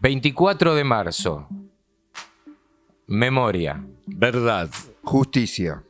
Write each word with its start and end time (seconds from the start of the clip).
24 0.00 0.74
de 0.76 0.84
marzo. 0.84 1.48
Memoria. 3.08 3.84
Verdad. 4.06 4.70
Justicia. 5.02 5.82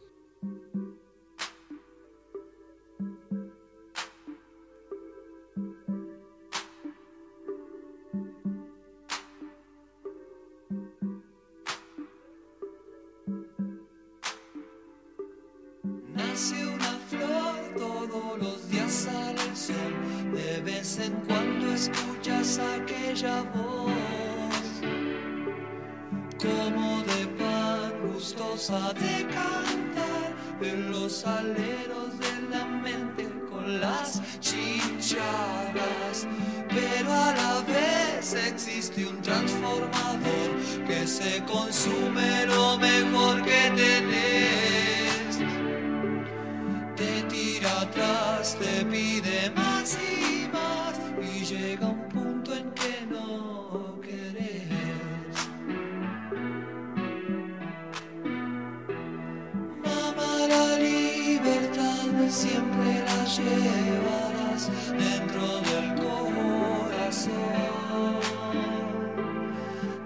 Siempre 62.31 63.03
la 63.07 63.25
llevarás 63.25 64.71
dentro 64.91 65.61
del 65.61 65.95
corazón. 65.95 67.33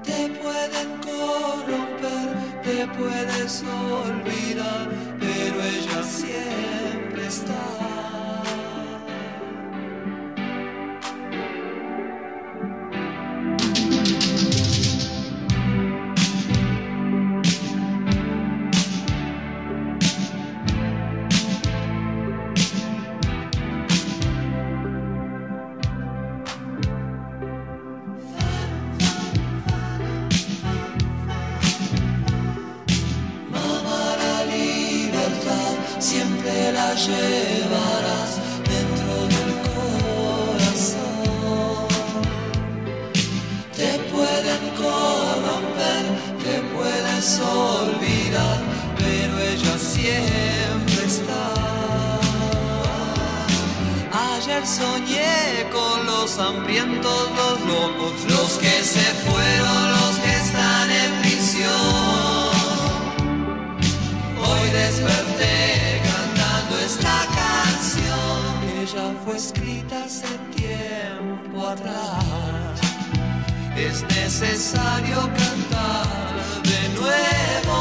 Te 0.04 0.28
pueden 0.40 0.88
corromper, 1.00 2.62
te 2.62 2.86
puedes 2.98 3.64
olvidar, 3.64 4.88
pero 5.18 5.62
ella 5.62 6.02
siempre 6.02 7.26
está. 7.26 7.81
Ayer 54.44 54.66
soñé 54.66 55.70
con 55.70 56.04
los 56.04 56.36
hambrientos, 56.36 57.30
los 57.36 57.60
locos, 57.60 58.12
los 58.28 58.58
que 58.58 58.82
se 58.82 59.06
fueron, 59.24 59.90
los 59.92 60.18
que 60.18 60.32
están 60.34 60.90
en 60.90 61.20
prisión. 61.20 61.70
Hoy 64.42 64.70
desperté 64.70 66.02
cantando 66.02 66.76
esta 66.84 67.24
canción 67.38 68.22
ya 68.92 69.14
fue 69.24 69.36
escrita 69.36 70.02
hace 70.06 70.26
tiempo 70.56 71.64
atrás. 71.64 72.80
Es 73.76 74.02
necesario 74.02 75.20
cantar 75.38 76.08
de 76.64 76.88
nuevo 76.98 77.71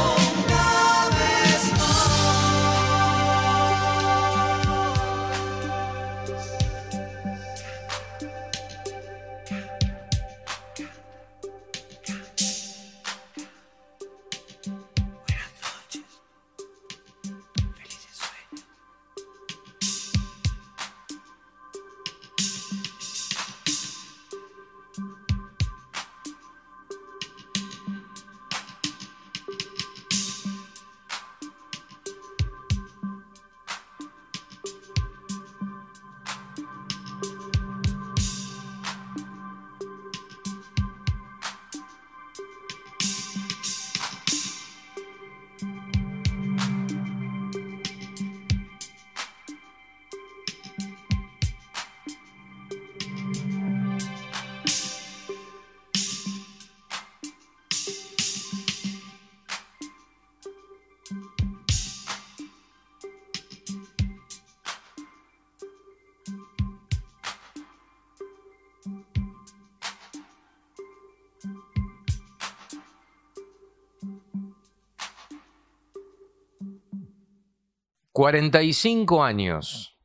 ...45 78.22 79.26
años... 79.26 79.98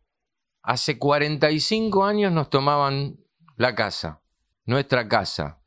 ...hace 0.63 0.97
45 0.97 2.03
años 2.03 2.31
nos 2.31 2.49
tomaban 2.49 3.19
la 3.57 3.75
casa... 3.75 4.21
...nuestra 4.65 5.07
casa... 5.07 5.59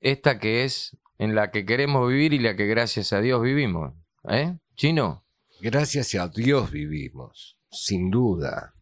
...esta 0.00 0.38
que 0.38 0.64
es 0.64 0.96
en 1.18 1.34
la 1.34 1.50
que 1.50 1.66
queremos 1.66 2.08
vivir 2.08 2.32
y 2.32 2.38
la 2.38 2.56
que 2.56 2.64
gracias 2.64 3.12
a 3.12 3.20
Dios 3.20 3.42
vivimos... 3.42 3.92
¿Eh? 4.26 4.56
Chino... 4.74 5.22
Gracias 5.60 6.14
a 6.14 6.28
Dios 6.28 6.70
vivimos, 6.70 7.58
sin 7.70 8.10
duda. 8.10 8.72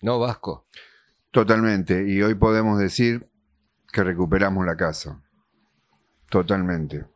¿No, 0.00 0.20
Vasco? 0.20 0.68
Totalmente. 1.32 2.04
Y 2.06 2.22
hoy 2.22 2.36
podemos 2.36 2.78
decir 2.78 3.28
que 3.92 4.04
recuperamos 4.04 4.64
la 4.64 4.76
casa. 4.76 5.20
Totalmente. 6.30 7.06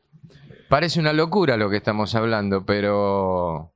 Parece 0.68 0.98
una 0.98 1.12
locura 1.12 1.56
lo 1.56 1.70
que 1.70 1.76
estamos 1.76 2.16
hablando, 2.16 2.66
pero 2.66 3.75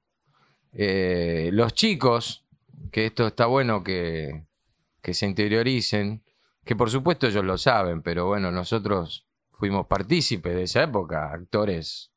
eh, 0.73 1.51
los 1.53 1.75
chicos, 1.75 2.47
que 2.93 3.07
esto 3.07 3.27
está 3.27 3.47
bueno 3.47 3.83
que, 3.83 4.47
que 5.03 5.15
se 5.15 5.27
interioricen, 5.27 6.25
que 6.65 6.77
por 6.77 6.91
supuesto 6.91 7.27
ellos 7.27 7.45
lo 7.45 7.59
saben, 7.59 8.03
pero 8.03 8.27
bueno, 8.27 8.51
nosotros 8.51 9.27
fuimos 9.51 9.87
partícipes 9.87 10.55
de 10.55 10.63
esa 10.65 10.83
época, 10.83 11.33
actores 11.33 12.11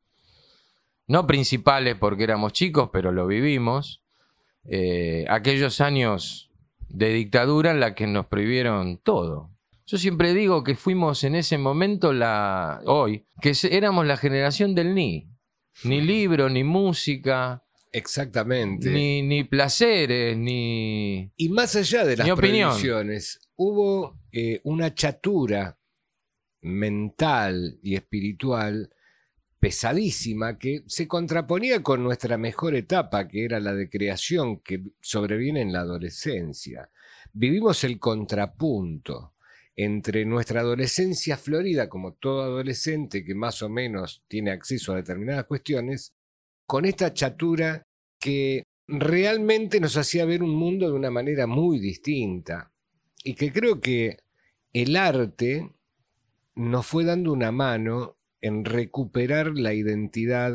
no 1.08 1.28
principales 1.28 1.96
porque 1.96 2.24
éramos 2.24 2.54
chicos, 2.54 2.90
pero 2.94 3.12
lo 3.12 3.28
vivimos. 3.28 4.04
Eh, 4.66 5.26
aquellos 5.30 5.82
años 5.82 6.52
de 6.88 7.10
dictadura 7.10 7.72
en 7.72 7.80
la 7.80 7.96
que 7.96 8.08
nos 8.08 8.28
prohibieron 8.28 8.98
todo. 8.98 9.52
Yo 9.86 9.98
siempre 9.98 10.34
digo 10.34 10.64
que 10.64 10.76
fuimos 10.76 11.24
en 11.26 11.36
ese 11.36 11.58
momento 11.58 12.14
la 12.14 12.80
hoy, 12.86 13.26
que 13.42 13.54
éramos 13.70 14.06
la 14.06 14.16
generación 14.16 14.76
del 14.76 14.96
ni. 14.96 15.30
Ni 15.84 16.02
libro, 16.02 16.50
ni 16.50 16.64
música, 16.64 17.63
Exactamente. 17.94 18.90
ni, 18.90 19.22
ni 19.22 19.44
placeres, 19.44 20.36
ni. 20.36 21.32
Y 21.38 21.50
más 21.50 21.76
allá 21.76 22.04
de 22.04 22.18
las 22.18 22.30
prohibiciones, 22.32 23.40
hubo 23.56 24.20
eh, 24.32 24.60
una 24.64 24.94
chatura 24.96 25.80
mental 26.62 27.78
y 27.84 27.96
espiritual 27.96 28.90
pesadísima 29.60 30.58
que 30.58 30.84
se 30.88 31.08
contraponía 31.08 31.84
con 31.84 32.04
nuestra 32.04 32.38
mejor 32.38 32.76
etapa, 32.76 33.28
que 33.28 33.46
era 33.46 33.60
la 33.60 33.74
de 33.74 33.90
creación 33.90 34.60
que 34.60 34.84
sobreviene 35.00 35.62
en 35.62 35.72
la 35.72 35.82
adolescencia. 35.82 36.90
Vivimos 37.32 37.84
el 37.84 38.00
contrapunto 38.00 39.36
entre 39.76 40.26
nuestra 40.26 40.62
adolescencia 40.62 41.38
florida, 41.38 41.90
como 41.90 42.14
todo 42.14 42.42
adolescente 42.42 43.24
que 43.24 43.36
más 43.36 43.62
o 43.62 43.70
menos 43.70 44.24
tiene 44.28 44.52
acceso 44.52 44.94
a 44.94 44.98
determinadas 44.98 45.46
cuestiones, 45.46 46.14
con 46.66 46.86
esta 46.86 47.14
chatura 47.14 47.84
que 48.20 48.64
realmente 48.88 49.80
nos 49.80 49.98
hacía 49.98 50.26
ver 50.26 50.44
un 50.44 50.56
mundo 50.56 50.88
de 50.88 50.94
una 50.94 51.12
manera 51.12 51.48
muy 51.48 51.80
distinta 51.80 52.72
y 53.24 53.36
que 53.36 53.52
creo 53.52 53.80
que 53.80 54.18
el 54.74 54.96
arte 54.96 55.72
nos 56.56 56.86
fue 56.86 57.06
dando 57.06 57.32
una 57.32 57.52
mano 57.52 58.18
en 58.42 58.66
recuperar 58.66 59.58
la 59.58 59.74
identidad 59.74 60.54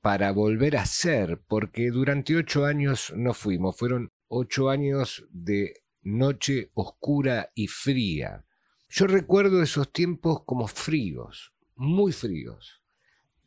para 0.00 0.32
volver 0.32 0.76
a 0.76 0.84
ser, 0.84 1.40
porque 1.46 1.90
durante 1.90 2.36
ocho 2.36 2.64
años 2.64 3.12
no 3.16 3.34
fuimos, 3.34 3.76
fueron 3.76 4.10
ocho 4.26 4.68
años 4.68 5.24
de 5.30 5.84
noche 6.02 6.70
oscura 6.74 7.52
y 7.54 7.68
fría. 7.68 8.44
Yo 8.88 9.06
recuerdo 9.06 9.62
esos 9.62 9.92
tiempos 9.92 10.42
como 10.44 10.66
fríos, 10.66 11.54
muy 11.76 12.12
fríos, 12.12 12.82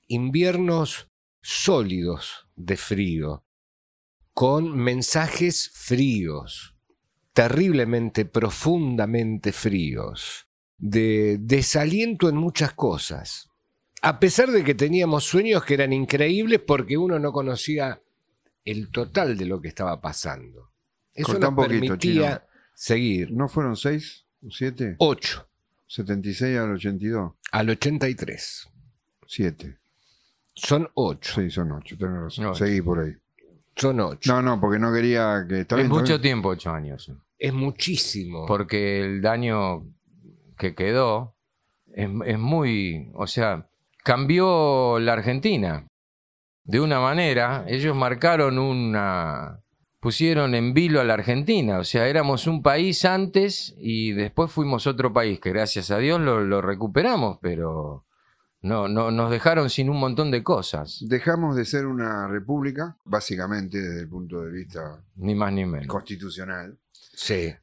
inviernos 0.08 1.10
sólidos 1.48 2.48
de 2.56 2.76
frío, 2.76 3.44
con 4.34 4.76
mensajes 4.76 5.70
fríos, 5.72 6.76
terriblemente, 7.34 8.26
profundamente 8.26 9.52
fríos, 9.52 10.48
de 10.80 11.38
desaliento 11.40 12.30
en 12.30 12.38
muchas 12.38 12.74
cosas. 12.74 13.48
A 14.02 14.20
pesar 14.20 14.50
de 14.50 14.64
que 14.64 14.74
teníamos 14.74 15.24
sueños 15.26 15.64
que 15.64 15.76
eran 15.76 15.94
increíbles 15.94 16.62
porque 16.66 16.98
uno 16.98 17.20
no 17.20 17.32
conocía 17.32 18.02
el 18.64 18.90
total 18.90 19.38
de 19.38 19.46
lo 19.46 19.62
que 19.62 19.68
estaba 19.68 20.02
pasando. 20.02 20.72
Eso 21.14 21.34
Cortá 21.34 21.52
nos 21.52 21.56
poquito, 21.56 21.80
permitía 21.80 21.98
Chino. 22.00 22.42
seguir. 22.74 23.32
¿No 23.32 23.48
fueron 23.48 23.78
seis 23.78 24.26
o 24.44 24.50
siete? 24.50 24.96
Ocho 24.98 25.48
76 25.86 26.58
al 26.58 26.72
82. 26.72 27.34
al 27.52 27.70
83. 27.70 28.68
Siete. 29.28 29.78
Son 30.56 30.90
ocho. 30.94 31.42
Sí, 31.42 31.50
son 31.50 31.72
ocho, 31.74 31.98
tenés 31.98 32.18
razón. 32.22 32.46
Ocho. 32.46 32.66
Seguí 32.66 32.82
por 32.82 33.00
ahí. 33.00 33.14
Son 33.76 34.00
ocho. 34.00 34.34
No, 34.34 34.42
no, 34.42 34.60
porque 34.60 34.80
no 34.80 34.92
quería 34.94 35.46
que... 35.48 35.62
está 35.62 35.76
es 35.76 35.82
bien, 35.82 35.90
mucho 35.90 36.14
bien. 36.14 36.22
tiempo, 36.22 36.50
ocho 36.50 36.72
años. 36.72 37.12
Es 37.38 37.54
muchísimo. 37.54 38.46
Porque 38.46 39.02
el 39.02 39.22
daño 39.22 39.86
que 40.58 40.74
quedó 40.74 41.36
es, 41.94 42.10
es 42.26 42.40
muy. 42.40 43.12
O 43.16 43.28
sea, 43.28 43.68
cambió 44.04 44.98
la 45.00 45.14
Argentina. 45.14 45.88
De 46.64 46.80
una 46.80 47.00
manera, 47.00 47.66
ellos 47.68 47.96
marcaron 47.96 48.58
una. 48.58 49.60
Pusieron 50.00 50.56
en 50.56 50.74
vilo 50.74 51.02
a 51.02 51.04
la 51.04 51.16
Argentina. 51.16 51.80
O 51.80 51.84
sea, 51.84 52.08
éramos 52.08 52.48
un 52.48 52.62
país 52.62 53.04
antes 53.06 53.76
y 53.78 54.14
después 54.14 54.52
fuimos 54.52 54.88
otro 54.88 55.12
país, 55.12 55.40
que 55.40 55.50
gracias 55.50 55.92
a 55.92 55.98
Dios 55.98 56.22
lo, 56.22 56.42
lo 56.42 56.62
recuperamos, 56.62 57.40
pero 57.42 58.06
no, 58.66 58.88
no, 58.88 59.12
nos 59.12 59.30
dejaron 59.30 59.70
sin 59.70 59.90
un 59.90 60.00
montón 60.00 60.32
de 60.32 60.42
cosas. 60.44 60.98
Dejamos 61.08 61.56
de 61.56 61.66
ser 61.66 61.86
una 61.86 62.28
república, 62.28 62.98
básicamente 63.06 63.80
desde 63.80 64.02
el 64.02 64.10
punto 64.10 64.42
de 64.42 64.52
vista 64.52 65.04
Ni 65.18 65.36
más 65.36 65.54
ni 65.54 65.66
menos. 65.66 65.88
constitucional. 65.88 66.78
Sí. 66.92 67.54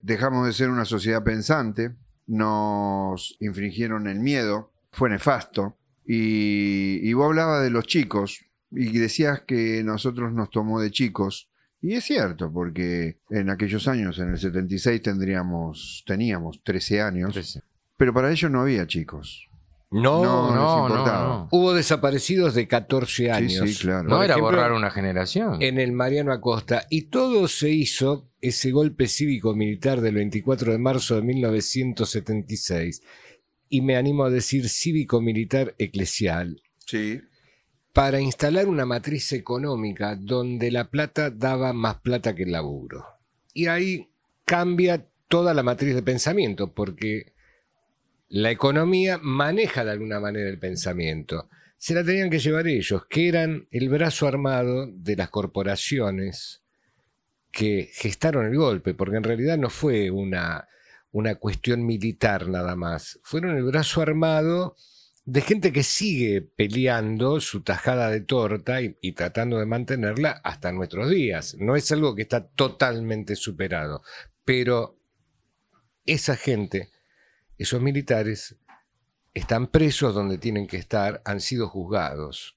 Dejamos 0.00 0.46
de 0.46 0.52
ser 0.52 0.70
una 0.70 0.84
sociedad 0.84 1.24
pensante, 1.24 1.94
nos 2.26 3.36
infringieron 3.40 4.06
el 4.06 4.20
miedo, 4.20 4.72
fue 4.92 5.10
nefasto. 5.10 5.76
Y, 6.06 7.00
y 7.02 7.12
vos 7.14 7.26
hablabas 7.26 7.62
de 7.62 7.70
los 7.70 7.86
chicos 7.86 8.44
y 8.70 8.98
decías 8.98 9.42
que 9.46 9.82
nosotros 9.82 10.32
nos 10.32 10.50
tomó 10.50 10.80
de 10.80 10.90
chicos. 10.90 11.50
Y 11.80 11.94
es 11.94 12.04
cierto, 12.04 12.52
porque 12.52 13.18
en 13.28 13.50
aquellos 13.50 13.88
años, 13.88 14.18
en 14.18 14.30
el 14.30 14.38
76, 14.38 15.02
tendríamos, 15.02 16.02
teníamos 16.06 16.62
13 16.62 17.02
años, 17.02 17.28
Entonces, 17.30 17.62
pero 17.96 18.14
para 18.14 18.30
ellos 18.30 18.50
no 18.50 18.60
había 18.62 18.86
chicos. 18.86 19.48
No, 19.94 20.22
No, 20.24 20.24
no. 20.24 20.46
les 20.48 20.54
no, 20.56 20.76
no, 20.78 20.86
importaba. 20.88 21.26
no. 21.28 21.48
Hubo 21.52 21.72
desaparecidos 21.72 22.54
de 22.54 22.66
14 22.66 23.14
Sí, 23.24 23.28
años. 23.28 23.70
sí, 23.70 23.76
claro. 23.82 24.02
No 24.04 24.16
Por 24.16 24.24
era 24.24 24.34
ejemplo, 24.34 24.50
borrar 24.56 24.72
una 24.72 24.90
generación. 24.90 25.62
En 25.62 25.78
el 25.78 25.92
Mariano 25.92 26.32
Acosta. 26.32 26.86
Y 26.90 27.02
todo 27.02 27.46
se 27.48 27.70
hizo, 27.70 28.28
ese 28.40 28.72
golpe 28.72 29.06
cívico-militar 29.06 30.00
del 30.00 30.16
24 30.16 30.72
de 30.72 30.78
marzo 30.78 31.14
de 31.16 31.22
1976. 31.22 33.02
Y 33.68 33.80
me 33.82 33.96
animo 33.96 34.24
a 34.24 34.30
decir 34.30 34.68
cívico-militar 34.68 35.74
eclesial. 35.78 36.60
Sí. 36.86 37.20
Para 37.92 38.20
instalar 38.20 38.66
una 38.68 38.84
matriz 38.86 39.32
económica 39.32 40.16
donde 40.16 40.70
la 40.70 40.90
plata 40.90 41.30
daba 41.30 41.72
más 41.72 41.96
plata 42.00 42.34
que 42.34 42.42
el 42.42 42.52
laburo. 42.52 43.04
Y 43.52 43.66
ahí 43.66 44.10
cambia 44.44 45.06
toda 45.28 45.54
la 45.54 45.62
matriz 45.62 45.94
de 45.94 46.02
pensamiento, 46.02 46.72
porque 46.74 47.33
la 48.34 48.50
economía 48.50 49.20
maneja 49.22 49.84
de 49.84 49.92
alguna 49.92 50.18
manera 50.18 50.50
el 50.50 50.58
pensamiento. 50.58 51.48
Se 51.76 51.94
la 51.94 52.02
tenían 52.02 52.30
que 52.30 52.40
llevar 52.40 52.66
ellos, 52.66 53.06
que 53.08 53.28
eran 53.28 53.68
el 53.70 53.88
brazo 53.88 54.26
armado 54.26 54.88
de 54.92 55.14
las 55.14 55.30
corporaciones 55.30 56.64
que 57.52 57.90
gestaron 57.92 58.46
el 58.46 58.56
golpe, 58.56 58.92
porque 58.92 59.18
en 59.18 59.22
realidad 59.22 59.56
no 59.56 59.70
fue 59.70 60.10
una, 60.10 60.66
una 61.12 61.36
cuestión 61.36 61.86
militar 61.86 62.48
nada 62.48 62.74
más, 62.74 63.20
fueron 63.22 63.56
el 63.56 63.62
brazo 63.62 64.02
armado 64.02 64.74
de 65.24 65.40
gente 65.40 65.72
que 65.72 65.84
sigue 65.84 66.42
peleando 66.42 67.38
su 67.38 67.62
tajada 67.62 68.10
de 68.10 68.22
torta 68.22 68.82
y, 68.82 68.96
y 69.00 69.12
tratando 69.12 69.60
de 69.60 69.66
mantenerla 69.66 70.40
hasta 70.42 70.72
nuestros 70.72 71.08
días. 71.08 71.54
No 71.60 71.76
es 71.76 71.92
algo 71.92 72.16
que 72.16 72.22
está 72.22 72.48
totalmente 72.48 73.36
superado, 73.36 74.02
pero 74.44 74.98
esa 76.04 76.34
gente, 76.34 76.90
esos 77.58 77.80
militares, 77.80 78.56
están 79.32 79.66
presos 79.68 80.14
donde 80.14 80.38
tienen 80.38 80.66
que 80.66 80.76
estar, 80.76 81.22
han 81.24 81.40
sido 81.40 81.68
juzgados 81.68 82.56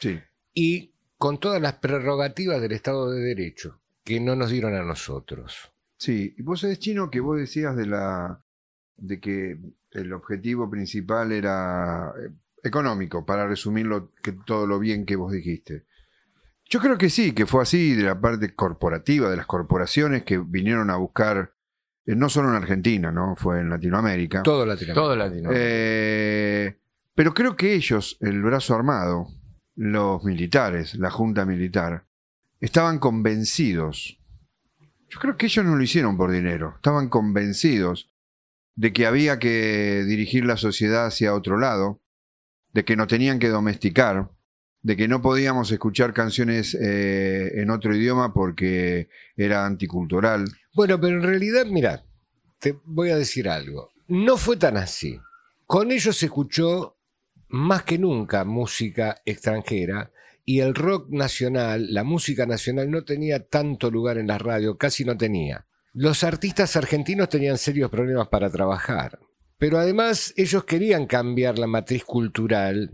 Sí. 0.00 0.20
y 0.54 0.94
con 1.18 1.38
todas 1.38 1.60
las 1.60 1.74
prerrogativas 1.74 2.60
del 2.60 2.72
Estado 2.72 3.10
de 3.10 3.20
Derecho 3.20 3.80
que 4.04 4.20
no 4.20 4.34
nos 4.36 4.50
dieron 4.50 4.74
a 4.74 4.82
nosotros. 4.82 5.72
Sí, 5.98 6.34
y 6.38 6.42
vos 6.42 6.60
sabés, 6.60 6.78
Chino, 6.78 7.10
que 7.10 7.20
vos 7.20 7.38
decías 7.38 7.76
de 7.76 7.86
la 7.86 8.42
de 8.96 9.20
que 9.20 9.58
el 9.92 10.12
objetivo 10.12 10.70
principal 10.70 11.32
era 11.32 12.12
eh, 12.18 12.30
económico, 12.62 13.24
para 13.24 13.46
resumirlo 13.46 14.12
que 14.22 14.32
todo 14.32 14.66
lo 14.66 14.78
bien 14.78 15.06
que 15.06 15.16
vos 15.16 15.32
dijiste. 15.32 15.86
Yo 16.68 16.80
creo 16.80 16.98
que 16.98 17.10
sí, 17.10 17.32
que 17.32 17.46
fue 17.46 17.62
así 17.62 17.94
de 17.94 18.04
la 18.04 18.20
parte 18.20 18.54
corporativa, 18.54 19.30
de 19.30 19.36
las 19.36 19.46
corporaciones 19.46 20.22
que 20.24 20.38
vinieron 20.38 20.90
a 20.90 20.96
buscar, 20.96 21.54
no 22.16 22.28
solo 22.28 22.48
en 22.48 22.56
Argentina, 22.56 23.10
¿no? 23.12 23.36
Fue 23.36 23.60
en 23.60 23.70
Latinoamérica. 23.70 24.42
Todo 24.42 24.66
Latinoamérica. 24.66 24.94
Todo 24.94 25.16
Latinoamérica. 25.16 25.64
Eh, 25.64 26.78
pero 27.14 27.34
creo 27.34 27.56
que 27.56 27.74
ellos, 27.74 28.16
el 28.20 28.42
brazo 28.42 28.74
armado, 28.74 29.28
los 29.76 30.24
militares, 30.24 30.94
la 30.94 31.10
junta 31.10 31.44
militar, 31.44 32.06
estaban 32.60 32.98
convencidos. 32.98 34.18
Yo 35.08 35.18
creo 35.18 35.36
que 35.36 35.46
ellos 35.46 35.64
no 35.64 35.76
lo 35.76 35.82
hicieron 35.82 36.16
por 36.16 36.30
dinero, 36.30 36.74
estaban 36.76 37.08
convencidos 37.08 38.10
de 38.76 38.92
que 38.92 39.06
había 39.06 39.38
que 39.38 40.04
dirigir 40.06 40.44
la 40.44 40.56
sociedad 40.56 41.06
hacia 41.06 41.34
otro 41.34 41.58
lado, 41.58 42.00
de 42.72 42.84
que 42.84 42.96
nos 42.96 43.08
tenían 43.08 43.38
que 43.38 43.48
domesticar, 43.48 44.30
de 44.82 44.96
que 44.96 45.08
no 45.08 45.20
podíamos 45.20 45.70
escuchar 45.70 46.12
canciones 46.12 46.74
eh, 46.74 47.60
en 47.60 47.70
otro 47.70 47.94
idioma 47.94 48.32
porque 48.32 49.08
era 49.36 49.66
anticultural. 49.66 50.44
Bueno, 50.74 51.00
pero 51.00 51.16
en 51.16 51.22
realidad, 51.22 51.66
mira, 51.66 52.04
te 52.58 52.78
voy 52.84 53.10
a 53.10 53.16
decir 53.16 53.48
algo. 53.48 53.90
No 54.08 54.36
fue 54.36 54.56
tan 54.56 54.76
así. 54.76 55.20
Con 55.66 55.92
ellos 55.92 56.16
se 56.16 56.26
escuchó 56.26 56.96
más 57.48 57.82
que 57.82 57.98
nunca 57.98 58.44
música 58.44 59.20
extranjera 59.24 60.10
y 60.44 60.60
el 60.60 60.74
rock 60.74 61.08
nacional, 61.10 61.92
la 61.92 62.02
música 62.02 62.46
nacional 62.46 62.90
no 62.90 63.04
tenía 63.04 63.46
tanto 63.46 63.90
lugar 63.90 64.18
en 64.18 64.26
la 64.26 64.38
radio, 64.38 64.78
casi 64.78 65.04
no 65.04 65.16
tenía. 65.16 65.66
Los 65.92 66.24
artistas 66.24 66.76
argentinos 66.76 67.28
tenían 67.28 67.58
serios 67.58 67.90
problemas 67.90 68.28
para 68.28 68.50
trabajar, 68.50 69.18
pero 69.58 69.78
además 69.78 70.32
ellos 70.36 70.64
querían 70.64 71.06
cambiar 71.06 71.58
la 71.58 71.66
matriz 71.66 72.04
cultural, 72.04 72.90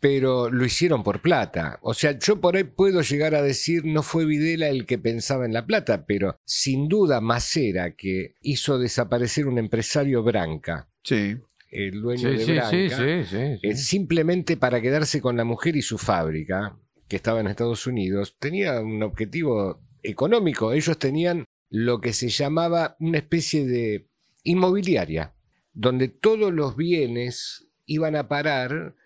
pero 0.00 0.50
lo 0.50 0.64
hicieron 0.64 1.02
por 1.02 1.20
plata. 1.20 1.78
O 1.82 1.92
sea, 1.94 2.18
yo 2.18 2.40
por 2.40 2.56
ahí 2.56 2.64
puedo 2.64 3.02
llegar 3.02 3.34
a 3.34 3.42
decir 3.42 3.84
no 3.84 4.02
fue 4.02 4.24
Videla 4.24 4.68
el 4.68 4.86
que 4.86 4.98
pensaba 4.98 5.44
en 5.44 5.52
la 5.52 5.66
plata, 5.66 6.06
pero 6.06 6.38
sin 6.44 6.88
duda 6.88 7.20
Macera, 7.20 7.94
que 7.94 8.34
hizo 8.40 8.78
desaparecer 8.78 9.46
un 9.46 9.58
empresario 9.58 10.22
Branca, 10.22 10.88
Sí, 11.02 11.36
el 11.70 12.00
dueño 12.02 12.30
Sí, 12.30 12.36
de 12.36 12.44
sí, 12.44 12.52
Branca, 12.52 12.70
sí, 12.70 12.88
sí, 12.90 13.24
sí, 13.24 13.58
sí. 13.60 13.68
eh, 13.68 13.76
simplemente 13.76 14.56
para 14.56 14.80
quedarse 14.80 15.20
con 15.20 15.36
la 15.36 15.44
mujer 15.44 15.76
y 15.76 15.82
su 15.82 15.98
fábrica, 15.98 16.76
que 17.08 17.16
estaba 17.16 17.40
en 17.40 17.46
Estados 17.48 17.86
Unidos, 17.86 18.36
tenía 18.38 18.80
un 18.80 19.02
objetivo 19.02 19.80
económico. 20.02 20.72
Ellos 20.72 20.98
tenían 20.98 21.44
lo 21.68 22.00
que 22.00 22.12
se 22.12 22.28
llamaba 22.28 22.96
una 23.00 23.18
especie 23.18 23.66
de 23.66 24.08
inmobiliaria. 24.44 25.34
donde 25.72 26.08
todos 26.08 26.52
los 26.52 26.76
bienes 26.76 27.68
iban 27.86 28.16
a 28.16 28.28
parar 28.28 28.96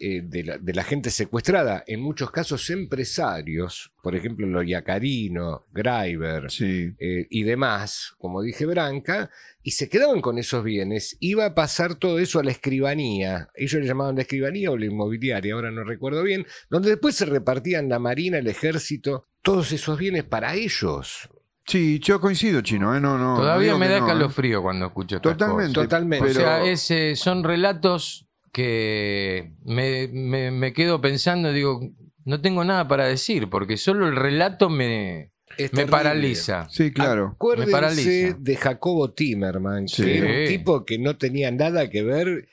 eh, 0.00 0.22
de, 0.24 0.42
la, 0.44 0.58
de 0.58 0.72
la 0.74 0.82
gente 0.82 1.10
secuestrada, 1.10 1.84
en 1.86 2.00
muchos 2.00 2.30
casos 2.30 2.68
empresarios, 2.70 3.92
por 4.02 4.16
ejemplo, 4.16 4.46
los 4.46 4.66
Yacarino, 4.66 5.66
Greiber 5.72 6.50
Sí. 6.50 6.92
eh, 6.98 7.26
y 7.30 7.42
demás, 7.42 8.14
como 8.18 8.42
dije 8.42 8.66
Branca, 8.66 9.30
y 9.62 9.72
se 9.72 9.88
quedaban 9.88 10.20
con 10.22 10.38
esos 10.38 10.64
bienes. 10.64 11.16
Iba 11.20 11.44
a 11.46 11.54
pasar 11.54 11.96
todo 11.96 12.18
eso 12.18 12.38
a 12.40 12.44
la 12.44 12.50
escribanía. 12.50 13.50
Ellos 13.54 13.80
le 13.80 13.86
llamaban 13.86 14.16
la 14.16 14.22
escribanía 14.22 14.70
o 14.70 14.76
la 14.78 14.86
inmobiliaria, 14.86 15.54
ahora 15.54 15.70
no 15.70 15.84
recuerdo 15.84 16.22
bien, 16.22 16.46
donde 16.70 16.90
después 16.90 17.14
se 17.14 17.26
repartían 17.26 17.88
la 17.88 17.98
marina, 17.98 18.38
el 18.38 18.46
ejército, 18.46 19.26
todos 19.42 19.70
esos 19.72 19.98
bienes 19.98 20.24
para 20.24 20.54
ellos. 20.54 21.28
Sí, 21.66 22.00
yo 22.00 22.20
coincido, 22.20 22.62
chino, 22.62 22.96
¿eh? 22.96 23.00
No, 23.00 23.16
no. 23.18 23.34
no 23.34 23.36
Todavía 23.36 23.76
me 23.76 23.86
da 23.86 24.00
no, 24.00 24.06
¿eh? 24.06 24.08
calofrío 24.08 24.62
cuando 24.62 24.86
escucho 24.86 25.16
estas 25.16 25.36
Totalmente. 25.36 25.74
cosas. 25.74 25.84
Totalmente. 25.88 26.24
O 26.24 26.28
Pero- 26.32 26.78
sea, 26.78 27.10
es, 27.10 27.20
son 27.20 27.44
relatos 27.44 28.26
que 28.52 29.52
me, 29.64 30.08
me- 30.08 30.50
me 30.50 30.72
quedo 30.72 31.00
pensando, 31.00 31.52
digo, 31.52 31.80
no 32.24 32.40
tengo 32.40 32.64
nada 32.64 32.86
para 32.88 33.06
decir, 33.06 33.48
porque 33.48 33.76
solo 33.76 34.06
el 34.08 34.16
relato 34.16 34.68
me, 34.70 35.32
me 35.72 35.86
paraliza. 35.86 36.68
Sí, 36.70 36.92
claro. 36.92 37.28
Me 37.28 37.32
Acuérdense 37.34 37.72
paraliza. 37.72 38.36
de 38.38 38.56
Jacobo 38.56 39.12
Timerman, 39.12 39.88
Sí. 39.88 40.04
que 40.04 40.18
era 40.18 40.26
un 40.42 40.48
tipo 40.48 40.84
que 40.84 40.98
no 40.98 41.16
tenía 41.16 41.50
nada 41.50 41.88
que 41.90 42.02
ver 42.02 42.48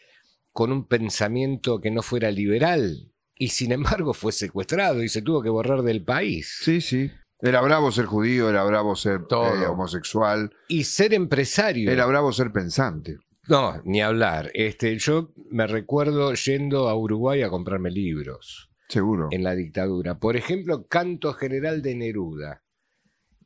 con 0.51 0.71
un 0.71 0.87
pensamiento 0.87 1.79
que 1.81 1.91
no 1.91 2.01
fuera 2.01 2.31
liberal. 2.31 3.11
Y 3.39 3.49
sin 3.49 3.71
embargo 3.71 4.13
fue 4.15 4.31
secuestrado 4.31 5.03
y 5.03 5.09
se 5.09 5.21
tuvo 5.21 5.43
que 5.43 5.49
borrar 5.49 5.83
del 5.83 6.03
país. 6.03 6.57
Sí, 6.61 6.81
sí. 6.81 7.11
Era 7.39 7.61
bravo 7.61 7.91
ser 7.91 8.05
judío, 8.05 8.49
era 8.49 8.63
bravo 8.63 8.95
ser 8.95 9.25
Todo. 9.27 9.53
eh, 9.55 9.67
homosexual, 9.67 10.51
Y 10.67 10.85
ser 10.85 11.13
empresario. 11.13 11.91
era 11.91 12.07
bravo 12.07 12.33
ser 12.33 12.51
pensante. 12.51 13.17
No, 13.47 13.81
ni 13.85 14.01
hablar. 14.01 14.51
Este, 14.53 14.97
yo 14.97 15.31
me 15.49 15.67
recuerdo 15.67 16.33
yendo 16.33 16.89
a 16.89 16.95
Uruguay 16.95 17.41
a 17.41 17.49
comprarme 17.49 17.89
libros 17.91 18.69
Seguro. 18.89 19.29
en 19.31 19.43
la 19.43 19.55
dictadura. 19.55 20.19
Por 20.19 20.35
ejemplo, 20.35 20.87
Canto 20.87 21.33
General 21.33 21.81
de 21.81 21.95
Neruda, 21.95 22.63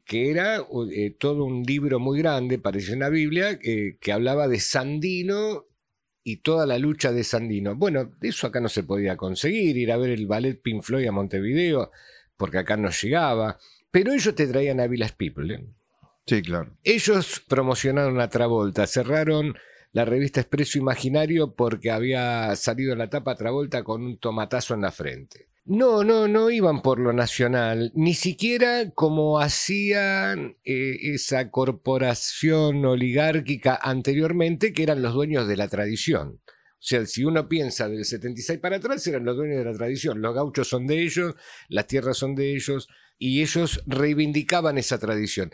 que 0.04 0.32
era 0.32 0.66
eh, 0.92 1.16
todo 1.18 1.46
un 1.46 1.64
libro 1.64 2.00
muy 2.00 2.20
grande, 2.20 2.58
parecía 2.58 2.96
una 2.96 3.10
Biblia, 3.10 3.60
eh, 3.64 3.98
que 4.02 4.12
hablaba 4.12 4.48
de 4.48 4.60
Sandino 4.60 5.66
y 6.24 6.38
toda 6.38 6.66
la 6.66 6.80
lucha 6.80 7.12
de 7.12 7.24
Sandino. 7.24 7.76
Bueno, 7.76 8.12
eso 8.22 8.48
acá 8.48 8.60
no 8.60 8.70
se 8.70 8.84
podía 8.84 9.18
conseguir, 9.18 9.78
ir 9.78 9.92
a 9.92 9.98
ver 9.98 10.10
el 10.10 10.28
ballet 10.28 10.60
Pink 10.62 10.84
Floyd 10.84 11.08
a 11.08 11.12
Montevideo, 11.12 11.92
porque 12.38 12.58
acá 12.58 12.76
no 12.76 12.90
llegaba. 12.90 13.58
Pero 13.92 14.14
ellos 14.14 14.34
te 14.34 14.48
traían 14.48 14.80
a 14.80 14.88
Village 14.88 15.16
People. 15.18 15.54
¿eh? 15.54 15.66
Sí, 16.26 16.42
claro. 16.42 16.76
Ellos 16.84 17.44
promocionaron 17.48 18.20
a 18.20 18.30
Travolta, 18.30 18.88
cerraron 18.88 19.56
la 19.92 20.06
revista 20.06 20.42
Expreso 20.42 20.78
Imaginario 20.78 21.54
porque 21.56 21.92
había 21.92 22.56
salido 22.56 22.96
la 22.96 23.10
tapa 23.10 23.36
Travolta 23.36 23.84
con 23.84 24.04
un 24.04 24.18
tomatazo 24.18 24.74
en 24.74 24.82
la 24.82 24.92
frente. 24.92 25.48
No, 25.64 26.04
no, 26.04 26.28
no 26.28 26.50
iban 26.50 26.82
por 26.82 27.00
lo 27.00 27.14
nacional, 27.14 27.92
ni 27.94 28.16
siquiera 28.16 28.90
como 28.92 29.40
hacían 29.40 30.58
eh, 30.64 31.14
esa 31.14 31.52
corporación 31.52 32.84
oligárquica 32.84 33.80
anteriormente, 33.80 34.74
que 34.74 34.84
eran 34.84 35.04
los 35.04 35.14
dueños 35.14 35.48
de 35.48 35.58
la 35.58 35.68
tradición. 35.68 36.42
O 36.48 36.84
sea, 36.84 37.06
si 37.06 37.24
uno 37.26 37.48
piensa 37.48 37.88
del 37.88 38.06
76 38.06 38.58
para 38.60 38.78
atrás, 38.78 39.06
eran 39.06 39.24
los 39.24 39.38
dueños 39.38 39.60
de 39.60 39.66
la 39.66 39.78
tradición. 39.78 40.20
Los 40.20 40.34
gauchos 40.34 40.68
son 40.68 40.88
de 40.88 41.04
ellos, 41.04 41.36
las 41.70 41.86
tierras 41.86 42.18
son 42.18 42.34
de 42.34 42.56
ellos, 42.56 42.88
y 43.20 43.44
ellos 43.44 43.84
reivindicaban 43.86 44.80
esa 44.80 44.98
tradición. 44.98 45.52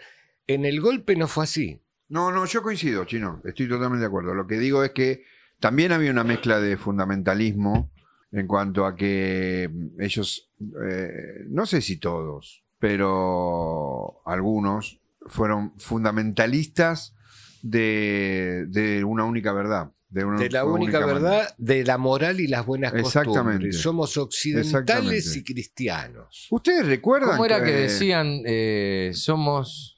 En 0.48 0.63
el 0.63 0.79
golpe 0.79 1.17
no 1.17 1.27
fue 1.27 1.44
así. 1.44 1.82
No, 2.10 2.32
no, 2.32 2.46
yo 2.46 2.62
coincido, 2.62 3.06
chino. 3.06 3.42
Estoy 3.44 3.68
totalmente 3.68 4.02
de 4.02 4.08
acuerdo. 4.08 4.34
Lo 4.34 4.48
que 4.48 4.58
digo 4.58 4.84
es 4.84 4.92
que 4.92 5.24
también 5.60 5.92
había 5.92 6.12
una 6.12 6.24
mezcla 6.24 6.60
de 6.60 6.78
fundamentalismo 6.78 7.92
en 8.32 8.48
cuanto 8.48 8.86
a 8.86 8.96
que 8.96 9.70
ellos, 10.00 10.52
eh, 10.90 11.46
no 11.50 11.66
sé 11.66 11.82
si 11.82 11.98
todos, 11.98 12.64
pero 12.80 14.22
algunos 14.26 15.02
fueron 15.28 15.74
fundamentalistas 15.80 17.16
de, 17.62 18.66
de 18.70 19.04
una 19.04 19.26
única 19.26 19.54
verdad. 19.54 19.92
De, 20.10 20.24
una 20.24 20.40
De 20.40 20.50
la 20.50 20.64
única 20.64 21.06
verdad, 21.06 21.54
de 21.58 21.84
la 21.84 21.98
moral 21.98 22.40
y 22.40 22.48
las 22.48 22.66
buenas 22.66 22.94
Exactamente. 22.94 23.68
costumbres. 23.68 23.82
Somos 23.82 24.18
occidentales 24.18 24.74
Exactamente. 24.74 25.40
y 25.40 25.44
cristianos. 25.44 26.48
¿Ustedes 26.50 26.86
recuerdan? 26.86 27.32
¿Cómo 27.32 27.46
era 27.46 27.62
que 27.64 27.72
decían, 27.72 28.42
eh, 28.46 29.12
somos... 29.14 29.97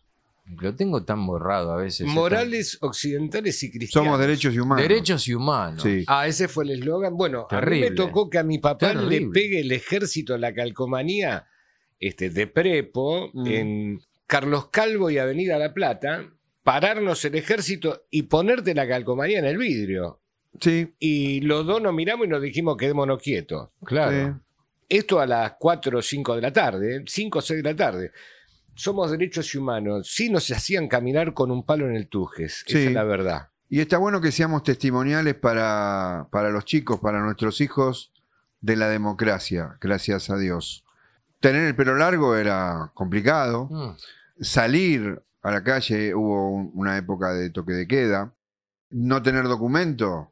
Lo 0.58 0.76
tengo 0.76 1.04
tan 1.04 1.26
borrado 1.28 1.72
a 1.74 1.78
veces. 1.78 2.08
Morales 2.08 2.78
occidentales 2.82 3.62
y 3.64 3.72
cristianos. 3.72 4.08
Somos 4.08 4.20
derechos 4.20 4.54
y 4.56 4.60
humanos. 4.60 4.88
Derechos 4.88 5.28
y 5.28 5.34
humanos. 5.36 5.84
Sí. 5.84 6.04
Ah, 6.08 6.28
ese 6.28 6.48
fue 6.48 6.64
el 6.66 6.72
eslogan. 6.72 7.16
Bueno, 7.16 7.48
a 7.50 7.62
mí 7.62 7.80
me 7.82 7.92
tocó 7.92 8.30
que 8.30 8.40
a 8.40 8.44
mi 8.44 8.58
papá 8.58 8.94
le 8.94 9.28
pegue 9.28 9.60
el 9.62 9.72
ejército 9.72 10.38
la 10.38 10.54
calcomanía 10.54 11.48
este, 12.00 12.30
de 12.30 12.48
Prepo 12.48 13.30
Mm. 13.34 13.48
en 13.48 14.02
Carlos 14.26 14.70
Calvo 14.70 15.10
y 15.10 15.18
Avenida 15.18 15.58
La 15.58 15.74
Plata, 15.74 16.30
pararnos 16.64 17.24
el 17.26 17.36
ejército 17.36 18.06
y 18.10 18.24
ponerte 18.24 18.74
la 18.74 18.88
calcomanía 18.88 19.40
en 19.40 19.46
el 19.46 19.58
vidrio. 19.58 20.22
Sí, 20.60 20.94
Y 21.00 21.42
los 21.42 21.66
dos 21.66 21.82
nos 21.82 21.94
miramos 21.94 22.26
y 22.26 22.30
nos 22.30 22.42
dijimos 22.42 22.76
quedémonos 22.76 23.22
quietos. 23.22 23.70
Claro. 23.86 24.42
Esto 24.88 25.20
a 25.20 25.28
las 25.28 25.54
4 25.60 26.00
o 26.00 26.02
5 26.02 26.36
de 26.36 26.42
la 26.42 26.52
tarde, 26.52 27.04
5 27.06 27.38
o 27.40 27.42
6 27.42 27.62
de 27.64 27.70
la 27.70 27.76
tarde. 27.76 28.12
Somos 28.80 29.12
derechos 29.12 29.54
humanos. 29.56 30.10
Sí 30.14 30.30
nos 30.30 30.50
hacían 30.52 30.88
caminar 30.88 31.34
con 31.34 31.52
un 31.52 31.66
palo 31.66 31.86
en 31.88 31.96
el 31.96 32.08
tujes. 32.08 32.64
Sí. 32.66 32.78
Esa 32.78 32.88
es 32.90 32.94
la 32.96 33.04
verdad. 33.04 33.50
Y 33.68 33.82
está 33.82 33.98
bueno 33.98 34.22
que 34.22 34.32
seamos 34.32 34.64
testimoniales 34.64 35.36
para, 35.36 36.28
para 36.32 36.50
los 36.50 36.64
chicos, 36.66 37.00
para 37.02 37.20
nuestros 37.20 37.60
hijos 37.62 38.14
de 38.62 38.76
la 38.78 38.88
democracia, 38.90 39.78
gracias 39.82 40.30
a 40.30 40.38
Dios. 40.38 40.86
Tener 41.40 41.64
el 41.66 41.76
pelo 41.76 41.96
largo 41.96 42.36
era 42.36 42.92
complicado. 42.94 43.68
Mm. 43.70 44.44
Salir 44.44 45.22
a 45.42 45.52
la 45.52 45.64
calle, 45.64 46.16
hubo 46.16 46.50
un- 46.52 46.72
una 46.74 46.98
época 46.98 47.34
de 47.34 47.50
toque 47.50 47.74
de 47.74 47.88
queda. 47.88 48.34
No 48.92 49.22
tener 49.22 49.44
documento 49.44 50.32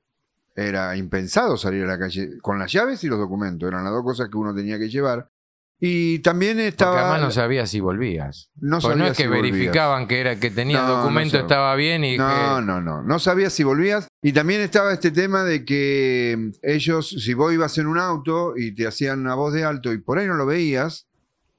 era 0.56 0.96
impensado 0.98 1.58
salir 1.58 1.84
a 1.84 1.88
la 1.88 2.00
calle 2.00 2.40
con 2.42 2.58
las 2.58 2.72
llaves 2.72 3.04
y 3.04 3.08
los 3.08 3.20
documentos. 3.20 3.68
Eran 3.68 3.84
las 3.84 3.94
dos 3.94 4.04
cosas 4.04 4.30
que 4.30 4.38
uno 4.38 4.56
tenía 4.56 4.80
que 4.80 4.90
llevar. 4.90 5.30
Y 5.80 6.20
también 6.20 6.54
Porque 6.58 6.68
estaba. 6.70 7.02
además 7.02 7.22
no 7.22 7.32
sabías 7.32 7.70
si 7.70 7.80
volvías. 7.80 8.50
no 8.56 8.80
Porque 8.80 8.96
no 8.98 9.04
sabía 9.06 9.12
es 9.12 9.18
que 9.18 9.24
si 9.24 9.30
volvías. 9.30 9.52
verificaban 9.54 10.08
que 10.08 10.20
era 10.20 10.40
que 10.40 10.50
tenías 10.50 10.82
No, 10.82 10.98
documento, 10.98 11.32
sabía. 11.32 11.42
estaba 11.44 11.76
bien 11.76 12.04
y 12.04 12.18
No, 12.18 12.28
que... 12.28 12.66
no, 12.66 12.82
no. 12.82 13.04
No 13.04 13.20
sabías 13.20 13.54
si 13.54 13.64
volvías. 13.64 14.08
Y 14.24 14.34
también 14.34 14.62
estaba 14.62 14.92
este 14.92 15.12
tema 15.12 15.44
de 15.44 15.64
que 15.66 16.36
mm, 16.36 16.52
ellos, 16.64 17.10
si 17.10 17.34
vos 17.36 17.54
ibas 17.54 17.78
en 17.78 17.86
un 17.88 18.00
auto 18.00 18.54
y 18.58 18.74
te 18.74 18.88
hacían 18.88 19.20
una 19.20 19.36
voz 19.36 19.54
de 19.54 19.64
alto 19.66 19.94
y 19.94 20.00
por 20.00 20.18
ahí 20.18 20.26
no 20.26 20.34
lo 20.34 20.48
veías, 20.48 21.08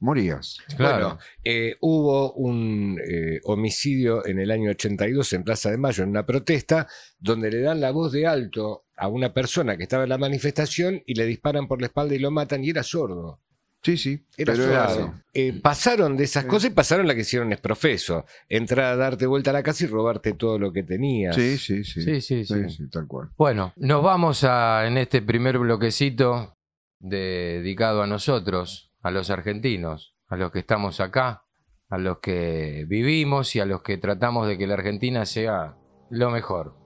morías. 0.01 0.59
Claro. 0.77 0.95
Bueno, 1.07 1.19
eh, 1.45 1.77
hubo 1.81 2.33
un 2.33 2.99
eh, 3.09 3.39
homicidio 3.45 4.27
en 4.27 4.41
el 4.41 4.51
año 4.51 4.71
82 4.73 5.33
en 5.35 5.45
Plaza 5.45 5.71
de 5.71 5.79
Mayo, 5.79 6.03
en 6.03 6.11
una 6.11 6.27
protesta, 6.27 6.89
donde 7.21 7.51
le 7.53 7.61
dan 7.61 7.81
la 7.81 7.93
voz 7.93 8.11
de 8.13 8.27
alto 8.27 8.85
a 8.97 9.07
una 9.07 9.33
persona 9.33 9.77
que 9.77 9.85
estaba 9.85 10.03
en 10.03 10.09
la 10.09 10.19
manifestación 10.19 11.03
y 11.07 11.15
le 11.15 11.25
disparan 11.25 11.69
por 11.69 11.81
la 11.81 11.87
espalda 11.87 12.17
y 12.17 12.19
lo 12.19 12.33
matan 12.33 12.65
y 12.65 12.71
era 12.71 12.83
sordo. 12.83 13.41
Sí, 13.83 13.97
sí. 13.97 14.27
Era 14.37 14.53
pero 14.53 14.65
sordo. 14.65 14.73
era 14.73 14.85
así. 14.85 15.03
Eh, 15.35 15.61
pasaron 15.63 16.17
de 16.17 16.25
esas 16.25 16.45
cosas 16.45 16.71
y 16.71 16.75
pasaron 16.75 17.07
la 17.07 17.15
que 17.15 17.21
hicieron 17.21 17.53
es 17.53 17.61
profeso. 17.61 18.25
Entrar 18.49 18.93
a 18.93 18.97
darte 18.97 19.27
vuelta 19.27 19.51
a 19.51 19.53
la 19.53 19.63
casa 19.63 19.85
y 19.85 19.87
robarte 19.87 20.33
todo 20.33 20.59
lo 20.59 20.73
que 20.73 20.83
tenías. 20.83 21.35
Sí, 21.35 21.57
sí, 21.59 21.85
sí. 21.85 22.03
Sí, 22.03 22.21
sí, 22.21 22.45
sí. 22.45 22.71
sí, 22.71 22.91
tal 22.91 23.07
cual. 23.07 23.31
Bueno, 23.37 23.73
nos 23.77 24.03
vamos 24.03 24.45
a, 24.45 24.87
en 24.87 24.99
este 24.99 25.23
primer 25.23 25.59
bloquecito 25.59 26.57
dedicado 26.99 28.03
a 28.03 28.07
nosotros, 28.07 28.93
a 29.01 29.11
los 29.11 29.31
argentinos, 29.31 30.15
a 30.27 30.37
los 30.37 30.51
que 30.51 30.59
estamos 30.59 31.01
acá, 31.01 31.45
a 31.89 31.99
los 31.99 32.19
que 32.19 32.85
vivimos 32.89 33.55
y 33.57 33.61
a 33.61 33.67
los 33.67 33.83
que 33.83 33.97
tratamos 33.97 34.49
de 34.49 34.59
que 34.59 34.67
la 34.67 34.75
Argentina 34.75 35.25
sea 35.25 35.77
lo 36.11 36.31
mejor. 36.31 36.77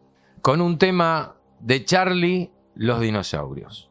Con 0.40 0.61
un 0.61 0.78
tema 0.78 1.37
de 1.61 1.84
Charlie, 1.84 2.50
los 2.75 3.00
dinosaurios. 3.00 3.90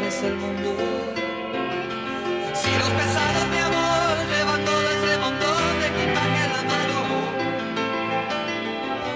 Desaparece 0.00 0.26
el 0.28 0.36
mundo. 0.36 0.70
Si 2.54 2.70
los 2.78 2.90
pesados, 2.90 3.48
mi 3.48 3.58
amor, 3.58 4.16
llevan 4.32 4.64
todo 4.64 4.90
ese 4.96 5.18
montón 5.18 5.80
de 5.80 5.86
equipaje 5.92 6.44
en 6.44 6.52
la 6.56 6.62
mano. 6.72 6.98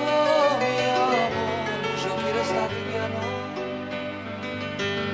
Oh, 0.05 0.59
mi 0.61 0.77
amor, 0.95 1.31
yo 2.03 2.11
quiero 2.23 2.41
estar 2.47 2.69
liviano. 2.73 3.23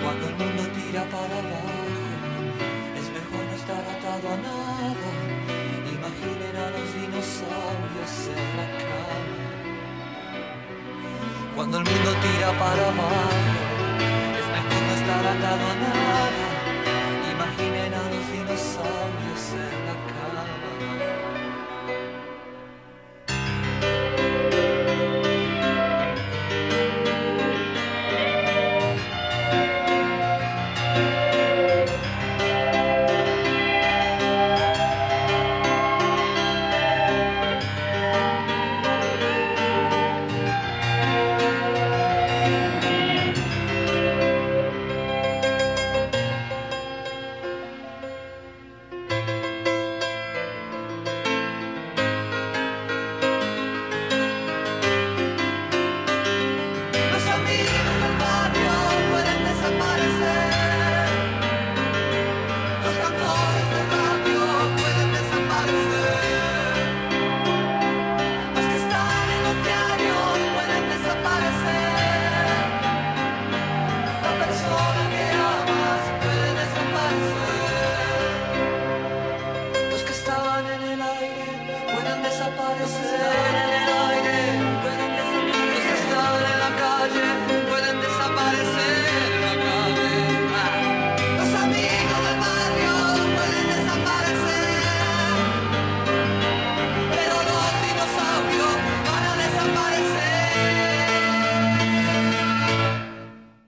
Cuando 0.02 0.24
el 0.28 0.34
mundo 0.36 0.62
tira 0.78 1.02
para 1.04 1.36
abajo, 1.42 1.78
es 2.98 3.06
mejor 3.16 3.42
no 3.48 3.54
estar 3.56 3.82
atado 3.94 4.26
a 4.28 4.36
nada. 4.48 5.10
Imaginen 5.96 6.54
a 6.56 6.66
los 6.74 6.88
dinosaurios 6.94 8.14
en 8.34 8.48
la 8.58 8.66
cama. 8.80 9.30
Cuando 11.54 11.74
el 11.78 11.84
mundo 11.84 12.10
tira 12.22 12.50
para 12.58 12.84
abajo, 12.88 13.30
es 13.54 13.59
Imaginen 17.32 17.94
a 17.94 18.02
los 18.10 18.26
dinosaurios 18.32 19.44
en 19.54 19.99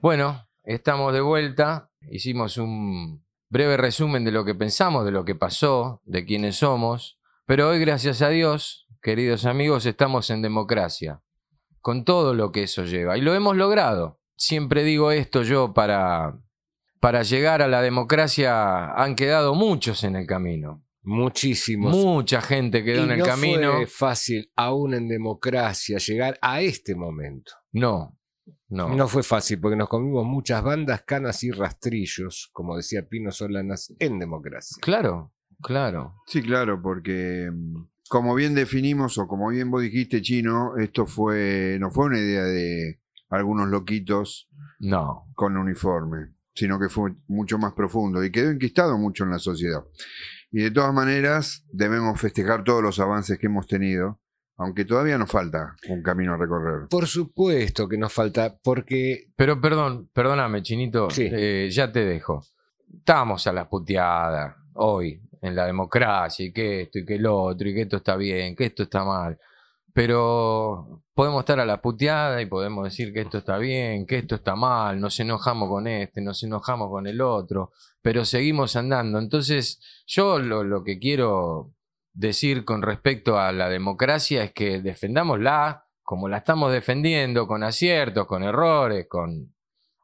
Bueno, 0.03 0.49
estamos 0.65 1.13
de 1.13 1.21
vuelta. 1.21 1.89
Hicimos 2.11 2.57
un 2.57 3.25
breve 3.47 3.77
resumen 3.77 4.25
de 4.25 4.33
lo 4.33 4.43
que 4.43 4.53
pensamos, 4.53 5.05
de 5.05 5.11
lo 5.11 5.23
que 5.23 5.33
pasó, 5.33 6.01
de 6.03 6.25
quiénes 6.25 6.57
somos. 6.57 7.21
Pero 7.45 7.69
hoy, 7.69 7.79
gracias 7.79 8.21
a 8.21 8.27
Dios, 8.27 8.85
queridos 9.01 9.45
amigos, 9.45 9.85
estamos 9.85 10.29
en 10.29 10.41
democracia, 10.41 11.21
con 11.79 12.03
todo 12.03 12.33
lo 12.33 12.51
que 12.51 12.63
eso 12.63 12.83
lleva. 12.83 13.17
Y 13.17 13.21
lo 13.21 13.33
hemos 13.33 13.55
logrado. 13.55 14.19
Siempre 14.35 14.83
digo 14.83 15.13
esto 15.13 15.41
yo 15.41 15.73
para, 15.73 16.37
para 16.99 17.23
llegar 17.23 17.61
a 17.61 17.69
la 17.69 17.81
democracia 17.81 18.93
han 18.95 19.15
quedado 19.15 19.55
muchos 19.55 20.03
en 20.03 20.17
el 20.17 20.27
camino. 20.27 20.83
Muchísimos. 21.01 21.95
Mucha 21.95 22.41
gente 22.41 22.83
quedó 22.83 23.03
Y 23.03 23.05
en 23.05 23.11
el 23.11 23.19
no 23.19 23.25
camino. 23.25 23.73
Fue 23.75 23.87
fácil, 23.87 24.51
aún 24.57 24.95
en 24.95 25.07
democracia, 25.07 25.97
llegar 25.97 26.37
a 26.41 26.59
este 26.59 26.93
momento. 26.93 27.53
No, 27.71 28.17
no. 28.69 28.89
No. 28.95 29.07
fue 29.07 29.23
fácil 29.23 29.59
porque 29.59 29.77
nos 29.77 29.89
comimos 29.89 30.25
muchas 30.25 30.63
bandas, 30.63 31.03
canas 31.03 31.43
y 31.43 31.51
rastrillos, 31.51 32.49
como 32.53 32.75
decía 32.77 33.07
Pino 33.07 33.31
Solanas, 33.31 33.93
en 33.99 34.19
democracia. 34.19 34.77
Claro, 34.81 35.33
claro. 35.61 36.15
Sí, 36.27 36.41
claro, 36.41 36.81
porque 36.81 37.49
mm, 37.53 37.85
como 38.09 38.35
bien 38.35 38.53
definimos 38.55 39.17
o 39.17 39.27
como 39.27 39.49
bien 39.49 39.71
vos 39.71 39.81
dijiste, 39.81 40.21
Chino, 40.21 40.77
esto 40.77 41.05
fue 41.05 41.77
no 41.79 41.89
fue 41.91 42.05
una 42.05 42.19
idea 42.19 42.43
de 42.43 42.99
algunos 43.29 43.67
loquitos 43.69 44.49
No. 44.79 45.31
con 45.35 45.57
uniforme, 45.57 46.33
sino 46.53 46.79
que 46.79 46.89
fue 46.89 47.15
mucho 47.27 47.57
más 47.57 47.73
profundo 47.73 48.23
y 48.23 48.31
quedó 48.31 48.51
enquistado 48.51 48.97
mucho 48.97 49.23
en 49.23 49.31
la 49.31 49.39
sociedad. 49.39 49.83
Y 50.51 50.61
de 50.61 50.69
todas 50.71 50.93
maneras, 50.93 51.65
debemos 51.71 52.21
festejar 52.21 52.63
todos 52.63 52.83
los 52.83 52.99
avances 52.99 53.39
que 53.39 53.47
hemos 53.47 53.65
tenido, 53.65 54.19
aunque 54.57 54.85
todavía 54.85 55.17
nos 55.17 55.29
falta 55.31 55.75
un 55.89 56.01
camino 56.03 56.33
a 56.33 56.37
recorrer. 56.37 56.87
Por 56.89 57.07
supuesto 57.07 57.87
que 57.87 57.97
nos 57.97 58.13
falta, 58.13 58.55
porque 58.63 59.27
Pero 59.35 59.59
perdón, 59.59 60.09
perdóname, 60.13 60.61
Chinito, 60.61 61.09
Sí. 61.09 61.27
eh, 61.31 61.69
ya 61.71 61.91
te 61.91 62.05
dejo. 62.05 62.43
Estamos 62.95 63.45
a 63.47 63.53
las 63.53 63.67
puteadas 63.67 64.55
hoy 64.75 65.19
en 65.41 65.55
la 65.55 65.65
democracia 65.65 66.45
y 66.45 66.53
que 66.53 66.81
esto 66.83 66.99
y 66.99 67.05
que 67.05 67.17
lo 67.19 67.37
otro 67.41 67.67
y 67.67 67.73
que 67.73 67.81
esto 67.81 67.97
está 67.97 68.15
bien, 68.15 68.55
que 68.55 68.65
esto 68.65 68.83
está 68.83 69.03
mal. 69.03 69.37
Pero 70.03 71.01
podemos 71.13 71.41
estar 71.41 71.59
a 71.59 71.65
la 71.65 71.81
puteada 71.81 72.41
y 72.41 72.45
podemos 72.47 72.83
decir 72.85 73.13
que 73.13 73.21
esto 73.21 73.37
está 73.37 73.57
bien, 73.57 74.05
que 74.05 74.17
esto 74.17 74.35
está 74.35 74.55
mal, 74.55 74.99
nos 74.99 75.19
enojamos 75.19 75.69
con 75.69 75.87
este, 75.87 76.21
nos 76.21 76.41
enojamos 76.43 76.89
con 76.89 77.05
el 77.07 77.21
otro, 77.21 77.71
pero 78.01 78.25
seguimos 78.25 78.75
andando. 78.75 79.19
Entonces, 79.19 79.79
yo 80.07 80.39
lo, 80.39 80.63
lo 80.63 80.83
que 80.83 80.97
quiero 80.99 81.71
decir 82.13 82.63
con 82.65 82.81
respecto 82.81 83.39
a 83.39 83.51
la 83.51 83.69
democracia 83.69 84.43
es 84.43 84.53
que 84.53 84.81
defendámosla 84.81 85.87
como 86.03 86.27
la 86.27 86.37
estamos 86.37 86.71
defendiendo, 86.71 87.47
con 87.47 87.63
aciertos, 87.63 88.27
con 88.27 88.43
errores, 88.43 89.07
con 89.09 89.53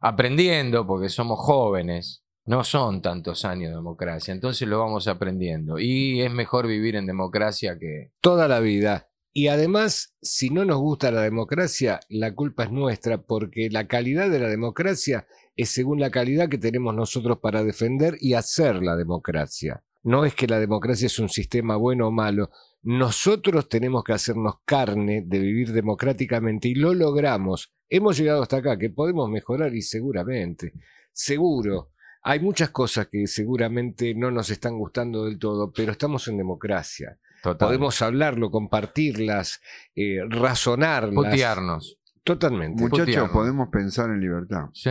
aprendiendo, 0.01 0.87
porque 0.87 1.09
somos 1.09 1.39
jóvenes. 1.39 2.23
No 2.45 2.63
son 2.63 3.01
tantos 3.01 3.45
años 3.45 3.69
de 3.69 3.75
democracia, 3.75 4.33
entonces 4.33 4.67
lo 4.67 4.79
vamos 4.79 5.07
aprendiendo. 5.07 5.77
Y 5.77 6.21
es 6.21 6.31
mejor 6.31 6.65
vivir 6.67 6.95
en 6.95 7.05
democracia 7.05 7.77
que... 7.77 8.11
toda 8.21 8.47
la 8.47 8.59
vida. 8.59 9.09
Y 9.31 9.49
además, 9.49 10.15
si 10.21 10.49
no 10.49 10.65
nos 10.65 10.79
gusta 10.79 11.11
la 11.11 11.21
democracia, 11.21 11.99
la 12.09 12.33
culpa 12.33 12.63
es 12.63 12.71
nuestra, 12.71 13.21
porque 13.21 13.69
la 13.69 13.87
calidad 13.87 14.29
de 14.29 14.39
la 14.39 14.47
democracia 14.47 15.27
es 15.55 15.69
según 15.69 15.99
la 15.99 16.09
calidad 16.09 16.49
que 16.49 16.57
tenemos 16.57 16.95
nosotros 16.95 17.37
para 17.39 17.63
defender 17.63 18.15
y 18.19 18.33
hacer 18.33 18.81
la 18.81 18.95
democracia. 18.95 19.83
No 20.03 20.25
es 20.25 20.33
que 20.35 20.47
la 20.47 20.59
democracia 20.59 21.07
es 21.07 21.19
un 21.19 21.29
sistema 21.29 21.75
bueno 21.75 22.07
o 22.07 22.11
malo. 22.11 22.49
Nosotros 22.83 23.67
tenemos 23.67 24.03
que 24.03 24.13
hacernos 24.13 24.55
carne 24.65 25.23
de 25.25 25.39
vivir 25.39 25.73
democráticamente 25.73 26.69
y 26.69 26.75
lo 26.75 26.93
logramos. 26.93 27.73
Hemos 27.89 28.17
llegado 28.17 28.41
hasta 28.41 28.57
acá, 28.57 28.77
que 28.77 28.89
podemos 28.89 29.29
mejorar 29.29 29.73
y 29.75 29.81
seguramente, 29.81 30.73
seguro. 31.11 31.91
Hay 32.21 32.39
muchas 32.39 32.69
cosas 32.69 33.07
que 33.11 33.27
seguramente 33.27 34.13
no 34.15 34.31
nos 34.31 34.49
están 34.49 34.77
gustando 34.77 35.25
del 35.25 35.39
todo, 35.39 35.71
pero 35.71 35.91
estamos 35.91 36.27
en 36.27 36.37
democracia. 36.37 37.17
Total. 37.41 37.67
Podemos 37.67 38.01
hablarlo, 38.01 38.51
compartirlas, 38.51 39.61
eh, 39.95 40.19
razonarlas. 40.27 41.13
putearnos. 41.15 41.97
Totalmente. 42.23 42.81
Muchachos, 42.83 43.05
putearnos. 43.05 43.31
podemos 43.31 43.69
pensar 43.69 44.09
en 44.09 44.19
libertad. 44.19 44.65
Sí. 44.73 44.89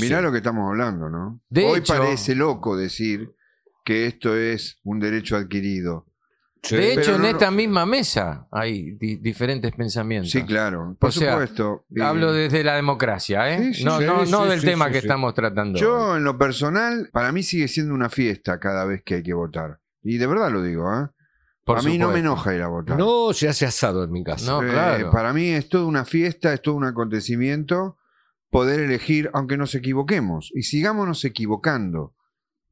Mirá 0.00 0.18
Sí. 0.18 0.22
lo 0.22 0.30
que 0.30 0.38
estamos 0.38 0.68
hablando, 0.68 1.08
¿no? 1.08 1.40
De 1.48 1.64
Hoy 1.64 1.78
hecho- 1.80 1.94
parece 1.96 2.34
loco 2.34 2.76
decir 2.76 3.32
que 3.88 4.04
esto 4.06 4.36
es 4.36 4.78
un 4.84 5.00
derecho 5.00 5.34
adquirido. 5.34 6.04
Sí. 6.62 6.76
De 6.76 6.92
hecho, 6.92 7.14
en 7.14 7.22
no- 7.22 7.28
esta 7.28 7.50
misma 7.50 7.86
mesa 7.86 8.46
hay 8.52 8.90
di- 8.96 9.16
diferentes 9.16 9.72
pensamientos. 9.72 10.30
Sí, 10.30 10.42
claro, 10.44 10.94
por 10.98 11.08
O 11.08 11.12
sea, 11.12 11.32
supuesto. 11.32 11.86
Y 11.88 12.02
Hablo 12.02 12.32
desde 12.34 12.62
la 12.64 12.74
democracia, 12.76 13.50
¿eh? 13.50 13.72
Sí, 13.72 13.74
sí, 13.74 13.84
no 13.84 13.98
sí, 13.98 14.04
no, 14.04 14.26
sí, 14.26 14.30
no 14.32 14.44
del 14.44 14.60
sí, 14.60 14.66
tema 14.66 14.86
sí, 14.86 14.92
que 14.92 15.00
sí. 15.00 15.06
estamos 15.06 15.32
tratando. 15.32 15.78
Yo, 15.78 16.16
en 16.18 16.24
lo 16.24 16.36
personal, 16.36 17.08
para 17.14 17.32
mí 17.32 17.42
sigue 17.42 17.66
siendo 17.68 17.94
una 17.94 18.10
fiesta 18.10 18.60
cada 18.60 18.84
vez 18.84 19.02
que 19.02 19.14
hay 19.14 19.22
que 19.22 19.32
votar. 19.32 19.78
Y 20.02 20.18
de 20.18 20.26
verdad 20.26 20.50
lo 20.50 20.62
digo, 20.62 20.92
¿eh? 20.92 21.06
Por 21.64 21.78
a 21.78 21.82
mí 21.82 21.96
no 21.96 22.10
me 22.10 22.18
enoja 22.18 22.54
ir 22.54 22.60
a 22.60 22.68
votar. 22.68 22.98
No 22.98 23.32
se 23.32 23.48
hace 23.48 23.64
asado 23.64 24.04
en 24.04 24.10
mi 24.10 24.22
casa. 24.22 24.50
No, 24.50 24.62
Eh, 24.62 24.68
claro. 24.70 25.10
Para 25.10 25.32
mí 25.32 25.48
es 25.48 25.68
toda 25.70 25.86
una 25.86 26.04
fiesta, 26.04 26.52
es 26.52 26.60
todo 26.60 26.74
un 26.74 26.84
acontecimiento 26.84 27.96
poder 28.50 28.80
elegir, 28.80 29.30
aunque 29.32 29.56
nos 29.56 29.74
equivoquemos. 29.74 30.50
Y 30.54 30.62
sigámonos 30.64 31.24
equivocando. 31.24 32.14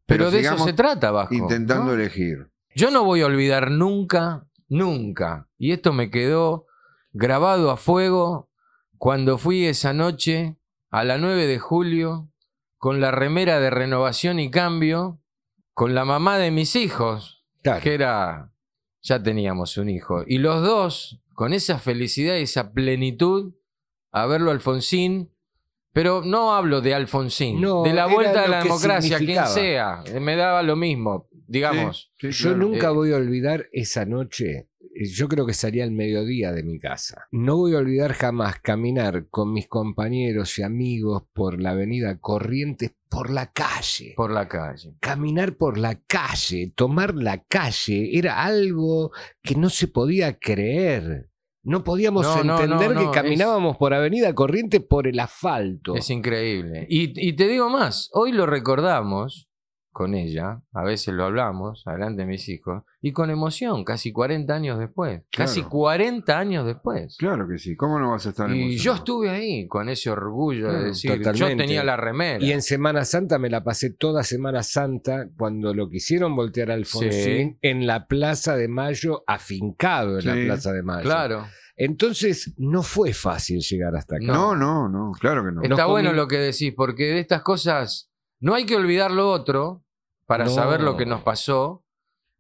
Pero 0.07 0.31
de 0.31 0.41
eso 0.41 0.59
se 0.59 0.73
trata, 0.73 1.11
Vasco. 1.11 1.35
Intentando 1.35 1.87
¿no? 1.87 1.95
elegir. 1.95 2.51
Yo 2.75 2.91
no 2.91 3.05
voy 3.05 3.23
a 3.23 3.27
olvidar 3.27 3.71
nunca, 3.71 4.47
nunca, 4.69 5.49
y 5.59 5.73
esto 5.73 5.93
me 5.93 6.11
quedó 6.11 6.67
grabado 7.13 7.71
a 7.71 7.77
fuego 7.77 8.51
cuando 8.99 9.39
fui 9.39 9.65
esa 9.67 9.93
noche 9.93 10.57
a 10.91 11.05
la 11.05 11.19
9 11.19 11.47
de 11.47 11.59
julio 11.59 12.31
con 12.79 13.01
la 13.01 13.11
remera 13.11 13.59
de 13.61 13.71
renovación 13.71 14.39
y 14.39 14.51
cambio, 14.51 15.21
con 15.73 15.95
la 15.95 16.05
mamá 16.05 16.39
de 16.39 16.51
mis 16.51 16.77
hijos, 16.77 17.45
Claro. 17.63 17.83
que 17.83 17.95
era, 17.95 18.53
ya 19.03 19.23
teníamos 19.23 19.77
un 19.79 19.89
hijo, 19.89 20.23
y 20.27 20.39
los 20.39 20.63
dos 20.63 21.21
con 21.33 21.53
esa 21.53 21.79
felicidad 21.79 22.37
y 22.37 22.43
esa 22.43 22.73
plenitud 22.73 23.55
a 24.13 24.27
verlo 24.27 24.51
a 24.51 24.55
Alfonsín. 24.55 25.33
Pero 25.97 26.21
no 26.23 26.55
hablo 26.55 26.83
de 26.83 26.93
Alfonsín, 26.93 27.59
No, 27.59 27.83
de 27.83 27.95
la 27.95 28.05
vuelta 28.05 28.45
a 28.45 28.49
la 28.49 28.63
democracia, 28.63 29.17
quien 29.17 29.47
sea, 29.47 30.05
me 30.21 30.37
daba 30.37 30.63
lo 30.63 30.77
mismo, 30.77 31.27
digamos. 31.49 32.13
Sí, 32.21 32.33
sí, 32.33 32.43
Yo 32.45 32.51
claro. 32.51 32.69
nunca 32.69 32.87
Eh, 32.89 32.93
voy 32.93 33.13
a 33.13 33.17
olvidar 33.17 33.67
esa 33.73 34.05
noche. 34.05 34.69
eh, 34.95 35.07
Yo 35.11 35.27
creo 35.27 35.47
que 35.47 35.55
salía 35.55 35.85
al 35.85 35.93
mediodía 35.93 36.53
de 36.53 36.63
mi 36.65 36.79
casa. 36.79 37.27
No 37.33 37.57
voy 37.57 37.75
a 37.75 37.79
olvidar 37.79 38.13
jamás 38.13 38.61
caminar 38.61 39.27
con 39.31 39.55
mis 39.55 39.69
compañeros 39.69 40.59
y 40.59 40.63
amigos 40.65 41.23
por 41.33 41.63
la 41.63 41.71
avenida 41.71 42.19
Corrientes, 42.19 42.93
por 43.09 43.31
la 43.31 43.51
calle. 43.53 44.13
por 44.17 44.31
la 44.31 44.49
calle. 44.49 44.97
Caminar 45.01 45.57
por 45.57 45.79
la 45.79 45.95
calle, 46.07 46.73
tomar 46.75 47.15
la 47.15 47.43
calle, 47.45 48.19
era 48.19 48.43
algo 48.45 49.13
que 49.43 49.55
no 49.55 49.71
se 49.71 49.89
podía 49.89 50.39
creer. 50.39 51.31
No 51.67 51.83
podíamos 51.83 52.25
No, 52.25 52.55
entender 52.55 52.93
no, 52.93 53.01
que 53.01 53.11
caminábamos 53.11 53.77
por 53.77 53.93
Avenida 53.93 54.33
Corrientes 54.37 54.81
por 54.81 55.09
el 55.09 55.19
asfalto. 55.19 55.97
Es 55.97 56.09
increíble. 56.11 56.87
Y, 56.89 57.29
y 57.29 57.33
te 57.33 57.49
digo 57.49 57.69
más, 57.69 58.09
hoy 58.13 58.31
lo 58.31 58.47
recordamos 58.47 59.46
con 59.97 60.15
ella, 60.15 60.61
a 60.75 60.85
veces 60.85 61.15
lo 61.15 61.25
hablamos, 61.25 61.87
adelante 61.87 62.21
de 62.21 62.29
mis 62.29 62.51
hijos, 62.51 62.83
y 63.01 63.13
con 63.13 63.31
emoción, 63.31 63.83
casi 63.83 64.13
40 64.13 64.55
años 64.55 64.79
después. 64.79 65.23
Casi 65.31 65.61
Claro. 65.61 65.71
40 65.71 66.39
años 66.39 66.67
después. 66.67 67.17
Claro 67.19 67.49
que 67.49 67.57
sí. 67.57 67.75
¿Cómo 67.77 67.99
no 67.99 68.11
vas 68.11 68.27
a 68.27 68.29
estar 68.29 68.51
Y 68.51 68.53
emocionado? 68.61 68.83
yo 68.83 68.93
estuve 68.93 69.31
ahí 69.31 69.67
con 69.67 69.89
ese 69.89 70.11
orgullo 70.11 70.71
de 70.71 70.85
decir, 70.89 71.13
yo 71.13 71.17
totalmente. 71.17 71.65
tenía 71.65 71.83
la 71.83 71.97
remera. 71.97 72.45
Y 72.45 72.53
en 72.53 72.61
Semana 72.61 73.07
Santa 73.07 73.39
me 73.39 73.49
la 73.49 73.65
pasé 73.65 73.89
toda 73.89 74.23
Semana 74.23 74.63
Santa 74.63 75.31
cuando 75.39 75.73
lo 75.73 75.89
quisieron 75.89 76.37
voltear 76.37 76.71
a 76.73 76.75
Alfonsín 76.75 77.13
Sí. 77.53 77.59
en 77.63 77.87
la 77.87 78.07
Plaza 78.07 78.55
de 78.55 78.69
Mayo, 78.69 79.25
afincado 79.27 80.19
en 80.19 80.27
la 80.27 80.35
Plaza 80.35 80.73
de 80.73 80.83
Mayo. 80.83 81.05
Claro. 81.05 81.47
Entonces 81.79 82.53
no 82.59 82.83
fue 82.83 83.15
fácil 83.15 83.61
llegar 83.61 83.97
hasta 83.97 84.17
acá. 84.17 84.27
No, 84.27 84.55
no, 84.55 84.91
no, 84.91 85.13
claro 85.19 85.43
que 85.43 85.53
no. 85.53 85.63
Nos 85.63 85.71
Está 85.71 85.87
bueno 85.87 86.13
lo 86.13 86.29
que 86.29 86.37
decís, 86.37 86.75
porque 86.77 87.05
de 87.05 87.21
estas 87.21 87.41
cosas 87.41 88.11
no 88.41 88.55
hay 88.55 88.67
que 88.67 88.77
olvidar 88.77 89.11
lo 89.11 89.31
otro 89.31 89.85
para 90.27 90.45
No. 90.45 90.51
saber 90.51 90.81
lo 90.81 90.97
que 90.97 91.07
nos 91.07 91.23
pasó. 91.23 91.83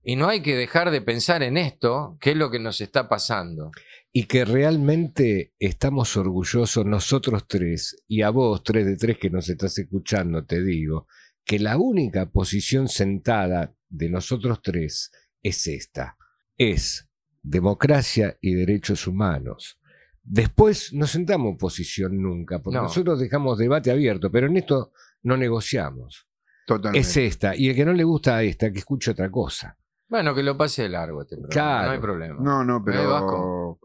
Y 0.03 0.14
no 0.14 0.29
hay 0.29 0.40
que 0.40 0.55
dejar 0.55 0.92
de 0.92 1.01
pensar 1.01 1.42
en 1.42 1.57
esto, 1.57 2.16
que 2.20 2.31
es 2.31 2.37
lo 2.37 2.49
que 2.51 2.61
nos 2.61 2.81
está 2.81 3.09
pasando. 3.09 3.72
Y 4.12 4.25
que 4.27 4.44
realmente 4.44 5.53
estamos 5.59 6.16
orgullosos 6.16 6.87
nosotros 6.87 7.46
tres, 7.49 8.05
y 8.07 8.22
a 8.22 8.31
vos, 8.31 8.62
tres 8.62 8.87
de 8.87 8.96
tres 8.96 9.18
que 9.18 9.31
nos 9.31 9.49
estás 9.49 9.77
escuchando, 9.79 10.44
te 10.44 10.62
digo, 10.62 11.09
que 11.44 11.59
la 11.59 11.77
única 11.77 12.31
posición 12.31 12.87
sentada 12.88 13.75
de 13.88 14.09
nosotros 14.09 14.61
tres 14.62 15.11
es 15.42 15.66
esta. 15.66 16.16
Es 16.57 17.09
democracia 17.42 18.38
y 18.40 18.55
derechos 18.55 19.07
humanos. 19.09 19.79
Después 20.22 20.92
no 20.92 21.07
sentamos 21.07 21.51
en 21.53 21.59
posición 21.59 22.20
nunca, 22.22 22.61
porque 22.62 22.77
No. 22.77 22.85
nosotros 22.85 23.18
dejamos 23.20 23.59
debate 23.59 23.90
abierto, 23.90 24.31
pero 24.31 24.46
en 24.46 24.57
esto 24.57 24.92
no 25.22 25.37
negociamos. 25.37 26.26
Totalmente. 26.66 27.00
Es 27.09 27.16
esta, 27.16 27.57
y 27.57 27.70
el 27.70 27.74
que 27.76 27.85
no 27.87 27.92
le 27.94 28.05
gusta 28.05 28.37
a 28.37 28.42
esta, 28.42 28.70
que 28.70 28.79
escuche 28.81 29.12
otra 29.12 29.31
cosa. 29.31 29.79
Bueno, 30.09 30.35
que 30.35 30.42
lo 30.42 30.57
pase 30.57 30.83
de 30.83 30.88
largo 30.90 31.22
este 31.22 31.37
programa, 31.37 31.52
Claro. 31.52 31.87
no 31.87 31.92
hay 31.92 32.00
problema. 32.00 32.37
No, 32.42 32.64
no, 32.64 32.76
Eh, 32.79 32.83
pero 32.85 33.09
Vasco. 33.11 33.79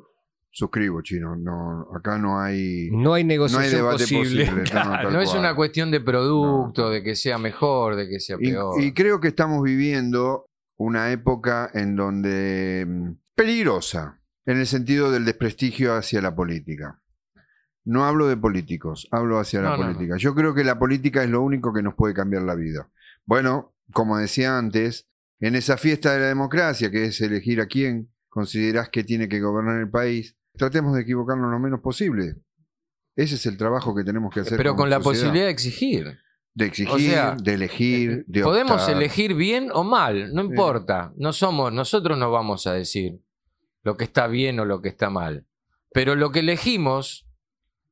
suscribo, 0.50 1.02
chino. 1.02 1.36
No, 1.36 1.88
acá 1.96 2.18
no 2.18 2.40
hay. 2.40 2.90
No 2.92 2.98
hay 2.98 3.00
No 3.02 3.14
hay 3.14 3.24
negociación 3.24 3.72
debate 3.76 4.04
posible. 4.04 4.46
posible. 4.46 4.64
Claro. 4.70 4.90
no, 4.90 4.96
tal 5.04 5.14
No 5.14 5.22
es 5.22 5.30
cual. 5.30 5.40
una 5.40 5.56
cuestión 5.56 5.92
de 5.92 6.02
producto, 6.02 6.90
de 6.90 7.04
que 7.04 7.16
sea 7.16 7.38
mejor, 7.38 7.96
de 7.96 8.10
que 8.10 8.20
sea 8.20 8.36
Y, 8.40 8.52
peor. 8.52 8.82
y 8.82 8.94
creo 8.94 9.20
que 9.20 9.28
estamos 9.30 9.62
viviendo 9.64 10.46
una 10.78 11.12
época 11.12 11.70
en 11.74 11.96
donde 11.96 12.86
mm, 12.88 13.12
peligrosa, 13.36 14.20
en 14.46 14.58
el 14.60 14.66
sentido 14.68 15.12
del 15.12 15.26
desprestigio 15.26 15.96
hacia 15.96 16.22
la 16.22 16.34
política. 16.36 17.00
No 17.84 18.06
hablo 18.06 18.28
de 18.28 18.38
políticos, 18.38 19.08
hablo 19.12 19.40
hacia 19.40 19.62
la 19.62 19.70
No, 19.72 19.78
no, 19.78 19.84
política. 19.94 20.18
Yo 20.18 20.36
creo 20.36 20.54
que 20.54 20.64
la 20.64 20.78
política 20.78 21.24
es 21.24 21.30
lo 21.30 21.42
único 21.42 21.74
que 21.74 21.82
nos 21.82 21.96
puede 21.96 22.14
cambiar 22.14 22.44
la 22.44 22.56
vida. 22.56 22.90
Bueno, 23.26 23.74
como 23.92 24.18
decía 24.18 24.58
antes, 24.58 25.08
en 25.40 25.56
esa 25.56 25.78
fiesta 25.78 26.14
de 26.14 26.20
la 26.20 26.28
democracia, 26.28 26.92
que 26.92 27.06
es 27.06 27.20
elegir 27.22 27.60
a 27.62 27.66
quién 27.66 28.12
considerás 28.30 28.90
que 28.90 29.04
tiene 29.04 29.28
que 29.28 29.42
gobernar 29.42 29.80
el 29.80 29.90
país, 29.90 30.38
tratemos 30.54 30.96
de 30.96 31.02
equivocarnos 31.02 31.50
lo 31.50 31.60
menos 31.60 31.80
posible. 31.82 32.36
Ese 33.16 33.36
es 33.36 33.46
el 33.46 33.58
trabajo 33.58 33.96
que 33.96 34.04
tenemos 34.04 34.34
que 34.34 34.42
hacer. 34.42 34.58
Pero 34.58 34.76
con 34.76 34.90
la 34.90 34.98
sociedad. 34.98 35.12
posibilidad 35.12 35.46
de 35.46 35.52
exigir. 35.52 36.18
de 36.54 36.66
exigir, 36.66 36.94
o 36.94 37.00
sea, 37.00 37.36
de 37.36 37.54
elegir, 37.54 38.26
de 38.28 38.44
Podemos 38.44 38.82
optar. 38.82 38.96
elegir 38.96 39.34
bien 39.34 39.70
o 39.74 39.84
mal, 39.84 40.34
no 40.34 40.44
importa. 40.44 41.14
No 41.18 41.34
somos, 41.34 41.74
nosotros 41.74 42.18
no 42.18 42.32
vamos 42.32 42.68
a 42.68 42.74
decir 42.74 43.20
lo 43.84 43.98
que 43.98 44.04
está 44.04 44.28
bien 44.28 44.60
o 44.60 44.66
lo 44.66 44.82
que 44.82 44.90
está 44.90 45.10
mal. 45.10 45.46
Pero 45.94 46.16
lo 46.16 46.32
que 46.32 46.40
elegimos, 46.40 47.28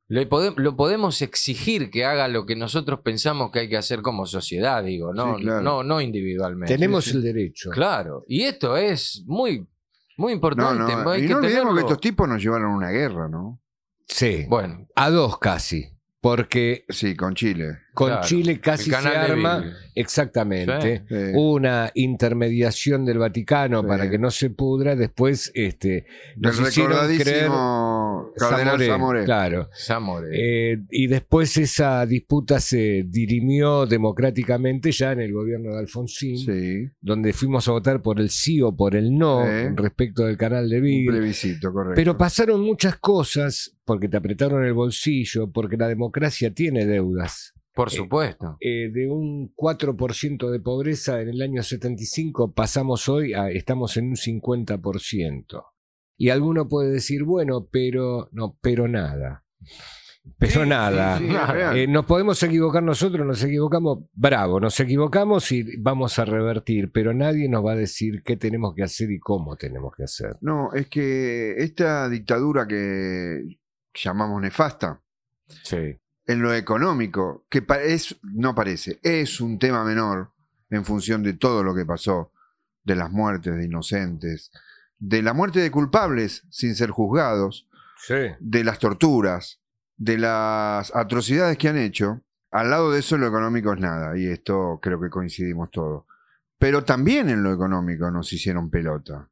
le 0.10 0.28
pode- 0.28 0.54
lo 0.58 0.76
podemos 0.76 1.22
exigir 1.22 1.90
que 1.90 2.04
haga 2.04 2.28
lo 2.28 2.46
que 2.46 2.56
nosotros 2.58 3.00
pensamos 3.04 3.52
que 3.52 3.60
hay 3.60 3.70
que 3.70 3.78
hacer 3.78 4.02
como 4.02 4.26
sociedad, 4.26 4.84
digo, 4.84 5.14
no, 5.14 5.38
Sí, 5.38 5.44
claro. 5.44 5.62
no, 5.62 5.84
no 5.84 6.02
individualmente. 6.02 6.74
Tenemos 6.74 7.06
Sí, 7.06 7.12
sí. 7.12 7.18
el 7.18 7.24
derecho. 7.24 7.70
Claro, 7.70 8.26
y 8.28 8.42
esto 8.44 8.76
es 8.76 9.24
muy, 9.28 9.66
muy 10.18 10.32
No, 10.32 10.36
importante. 10.36 10.94
no, 10.96 11.10
hay 11.12 11.24
y 11.24 11.28
que 11.28 11.30
no 11.34 11.38
olvidemos 11.38 11.62
tenerlo. 11.62 11.76
que 11.76 11.82
estos 11.82 12.02
tipos 12.02 12.28
nos 12.28 12.42
llevaron 12.44 12.72
a 12.72 12.76
una 12.76 12.90
guerra, 12.90 13.30
¿no? 13.30 13.62
Sí. 14.08 14.46
Bueno, 14.50 14.86
A 14.96 15.10
dos 15.12 15.38
casi. 15.40 15.94
Porque 16.22 16.84
Sí, 16.90 17.16
con 17.16 17.34
Chile. 17.34 17.78
con 17.94 18.10
Claro, 18.10 18.28
Chile 18.28 18.60
casi 18.60 18.90
se 18.90 18.96
arma. 18.98 19.64
Exactamente. 19.96 21.06
Sí. 21.08 21.16
Una 21.36 21.92
intermediación 21.94 23.06
del 23.06 23.20
Vaticano 23.20 23.82
Sí. 23.84 23.88
para 23.88 24.10
que 24.10 24.18
no 24.20 24.30
se 24.30 24.50
pudra. 24.50 24.98
Después 24.98 25.50
este, 25.54 26.06
nos 26.36 26.60
hicieron 26.60 27.08
creer. 27.18 27.48
Cardenal 28.40 28.82
Zamoré. 28.82 29.26
Claro. 29.26 29.70
Zamore. 29.76 30.28
Eh, 30.32 30.80
y 30.90 31.08
después 31.08 31.56
esa 31.58 32.06
disputa 32.06 32.60
se 32.60 33.06
dirimió 33.08 33.86
democráticamente 33.86 34.92
ya 34.92 35.12
en 35.12 35.22
el 35.22 35.34
gobierno 35.34 35.72
de 35.74 35.80
Alfonsín, 35.80 36.38
Sí, 36.38 36.90
donde 37.02 37.34
fuimos 37.34 37.68
a 37.68 37.72
votar 37.72 38.02
por 38.02 38.20
el 38.20 38.30
sí 38.30 38.62
o 38.62 38.76
por 38.76 38.96
el 38.96 39.18
no 39.18 39.44
respecto 39.76 40.26
del 40.26 40.38
canal 40.38 40.70
de 40.70 40.78
un 40.78 40.84
Beagle. 40.84 41.12
plebiscito, 41.20 41.72
correcto. 41.72 41.96
Pero 41.96 42.18
pasaron 42.18 42.62
muchas 42.62 42.98
cosas 42.98 43.76
porque 43.86 44.08
te 44.08 44.18
apretaron 44.18 44.64
el 44.66 44.74
bolsillo, 44.74 45.52
porque 45.52 45.78
la 45.78 45.88
democracia 45.88 46.54
tiene 46.54 46.86
deudas. 46.86 47.54
Por 47.74 47.92
supuesto. 47.92 48.58
Eh, 48.60 48.90
de 48.92 49.10
un 49.10 49.54
4% 49.56 50.50
de 50.52 50.60
pobreza 50.60 51.22
en 51.22 51.30
el 51.30 51.42
año 51.42 51.64
75 51.64 52.52
pasamos 52.54 53.08
hoy 53.08 53.34
a 53.34 53.50
estamos 53.52 53.96
en 53.96 54.10
un 54.10 54.16
50%. 54.16 55.64
Y 56.22 56.30
alguno 56.32 56.68
puede 56.68 56.92
decir, 56.92 57.24
bueno, 57.24 57.68
pero 57.72 58.28
no, 58.34 58.58
pero 58.62 58.88
nada. 58.90 59.46
Pero 60.38 60.64
Sí, 60.64 60.70
nada. 60.70 61.18
sí, 61.18 61.24
sí, 61.24 61.30
es 61.30 61.34
Nada. 61.34 61.54
real. 61.54 61.78
Eh, 61.78 61.88
nos 61.88 62.06
podemos 62.06 62.44
equivocar 62.44 62.84
nosotros, 62.84 63.26
nos 63.26 63.42
equivocamos, 63.42 64.00
bravo, 64.14 64.60
nos 64.60 64.78
equivocamos 64.82 65.50
y 65.54 65.78
vamos 65.78 66.20
a 66.20 66.26
revertir, 66.26 66.92
pero 66.92 67.14
nadie 67.14 67.48
nos 67.48 67.66
va 67.66 67.72
a 67.72 67.76
decir 67.78 68.22
qué 68.24 68.36
tenemos 68.36 68.76
que 68.76 68.84
hacer 68.84 69.10
y 69.12 69.18
cómo 69.20 69.56
tenemos 69.56 69.94
que 69.96 70.04
hacer. 70.04 70.36
No, 70.42 70.74
es 70.74 70.88
que 70.88 71.56
esta 71.58 72.10
dictadura 72.10 72.68
que 72.68 73.58
llamamos 73.94 74.42
nefasta, 74.42 75.02
Sí. 75.64 75.98
en 76.28 76.42
lo 76.42 76.54
económico, 76.54 77.46
que 77.50 77.64
es, 77.86 78.20
no 78.22 78.54
parece, 78.54 79.00
es 79.02 79.40
un 79.40 79.58
tema 79.58 79.86
menor 79.86 80.34
en 80.70 80.84
función 80.84 81.24
de 81.24 81.34
todo 81.34 81.64
lo 81.64 81.74
que 81.74 81.86
pasó, 81.86 82.34
de 82.84 82.96
las 82.98 83.10
muertes 83.10 83.56
de 83.56 83.66
inocentes, 83.66 84.52
de 85.00 85.22
la 85.22 85.34
muerte 85.34 85.60
de 85.60 85.72
culpables 85.72 86.44
sin 86.50 86.76
ser 86.76 86.92
juzgados, 86.92 87.68
de 88.40 88.64
las 88.64 88.80
torturas, 88.80 89.62
de 89.98 90.18
las 90.18 90.96
atrocidades 90.96 91.58
que 91.58 91.70
han 91.70 91.78
hecho, 91.78 92.22
al 92.52 92.70
lado 92.70 92.92
de 92.92 93.00
eso 93.00 93.18
lo 93.18 93.28
económico 93.28 93.74
es 93.74 93.80
nada, 93.80 94.18
y 94.18 94.26
esto 94.26 94.80
creo 94.82 95.00
que 95.00 95.10
coincidimos 95.10 95.70
todos. 95.72 96.06
Pero 96.58 96.84
también 96.84 97.30
en 97.30 97.44
lo 97.44 97.54
económico 97.54 98.10
nos 98.12 98.32
hicieron 98.34 98.70
pelota. 98.70 99.30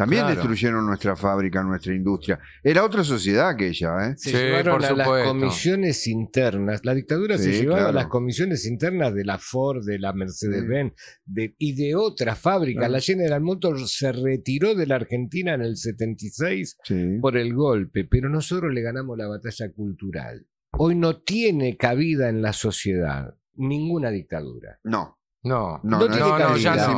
También 0.00 0.22
Claro. 0.22 0.34
destruyeron 0.36 0.86
nuestra 0.86 1.14
fábrica, 1.14 1.62
nuestra 1.62 1.94
industria. 1.94 2.38
Era 2.62 2.84
otra 2.84 3.04
sociedad 3.04 3.50
aquella, 3.50 4.08
¿eh? 4.08 4.14
Se 4.16 4.30
Sí, 4.30 4.36
llevaron 4.36 4.78
por 4.78 4.86
a 4.86 4.92
las 4.94 5.08
comisiones 5.28 6.06
internas. 6.06 6.80
La 6.84 6.94
dictadura 6.94 7.36
se 7.36 7.52
Sí, 7.52 7.60
llevaba 7.60 7.90
a 7.90 7.92
las 7.92 8.06
comisiones 8.06 8.64
internas 8.66 9.14
de 9.14 9.24
la 9.26 9.36
Ford, 9.36 9.84
de 9.84 9.98
la 9.98 10.14
Mercedes-Benz 10.14 10.94
de, 11.26 11.54
y 11.58 11.74
de 11.74 11.94
otras 11.96 12.38
fábricas. 12.38 12.80
Claro. 12.80 12.92
La 12.94 13.00
General 13.00 13.40
Motors 13.42 13.94
se 13.94 14.10
retiró 14.12 14.74
de 14.74 14.86
la 14.86 14.94
Argentina 14.94 15.52
en 15.52 15.60
el 15.60 15.76
76 15.76 16.78
Sí. 16.82 17.18
por 17.20 17.36
el 17.36 17.52
golpe, 17.54 18.04
pero 18.04 18.30
nosotros 18.30 18.72
le 18.72 18.80
ganamos 18.80 19.18
la 19.18 19.28
batalla 19.28 19.70
cultural. 19.70 20.46
Hoy 20.78 20.94
no 20.94 21.20
tiene 21.20 21.76
cabida 21.76 22.30
en 22.30 22.40
la 22.40 22.52
sociedad 22.54 23.34
ninguna 23.56 24.10
dictadura. 24.10 24.78
No, 24.84 25.18
No, 25.42 25.80
no, 25.82 25.98
No 25.98 25.98
no, 26.00 26.06
tiene 26.08 26.20
no, 26.20 26.56
ya 26.56 26.74
es 26.74 26.86
no. 26.88 26.92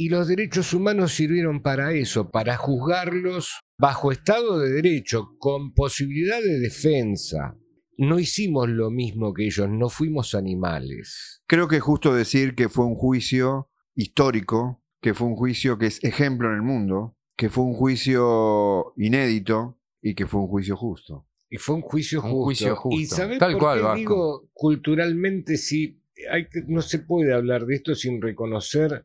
Y 0.00 0.10
los 0.10 0.28
derechos 0.28 0.72
humanos 0.74 1.12
sirvieron 1.12 1.60
para 1.60 1.92
eso, 1.92 2.30
para 2.30 2.56
juzgarlos 2.56 3.58
bajo 3.76 4.12
Estado 4.12 4.60
de 4.60 4.70
Derecho, 4.70 5.30
con 5.40 5.74
posibilidad 5.74 6.40
de 6.40 6.60
defensa. 6.60 7.56
No 7.96 8.20
hicimos 8.20 8.68
lo 8.68 8.90
mismo 8.92 9.34
que 9.34 9.46
ellos, 9.46 9.68
no 9.68 9.88
fuimos 9.88 10.36
animales. 10.36 11.42
Creo 11.48 11.66
que 11.66 11.76
es 11.78 11.82
justo 11.82 12.14
decir 12.14 12.54
que 12.54 12.68
fue 12.68 12.84
un 12.86 12.94
juicio 12.94 13.70
histórico, 13.96 14.84
que 15.02 15.14
fue 15.14 15.26
un 15.26 15.34
juicio 15.34 15.78
que 15.78 15.86
es 15.86 16.02
ejemplo 16.04 16.48
en 16.48 16.54
el 16.54 16.62
mundo, 16.62 17.16
que 17.36 17.48
fue 17.50 17.64
un 17.64 17.74
juicio 17.74 18.92
inédito 18.96 19.80
y 20.00 20.14
que 20.14 20.28
fue 20.28 20.40
un 20.42 20.46
juicio 20.46 20.76
justo. 20.76 21.26
Y 21.50 21.56
fue 21.56 21.74
un 21.74 21.82
juicio 21.82 22.20
Un 22.20 22.30
justo. 22.30 22.44
juicio 22.44 22.76
justo. 22.76 23.00
¿Y 23.00 23.06
sabés 23.06 23.38
Tal 23.40 23.52
por 23.54 23.60
cual, 23.62 23.78
qué 23.78 23.82
Vasco. 23.84 23.96
digo 23.98 24.48
culturalmente 24.52 25.56
sí? 25.56 26.00
Hay 26.30 26.48
que- 26.48 26.62
no 26.68 26.82
se 26.82 27.00
puede 27.00 27.32
hablar 27.34 27.66
de 27.66 27.74
esto 27.76 27.94
sin 27.96 28.20
reconocer 28.22 29.04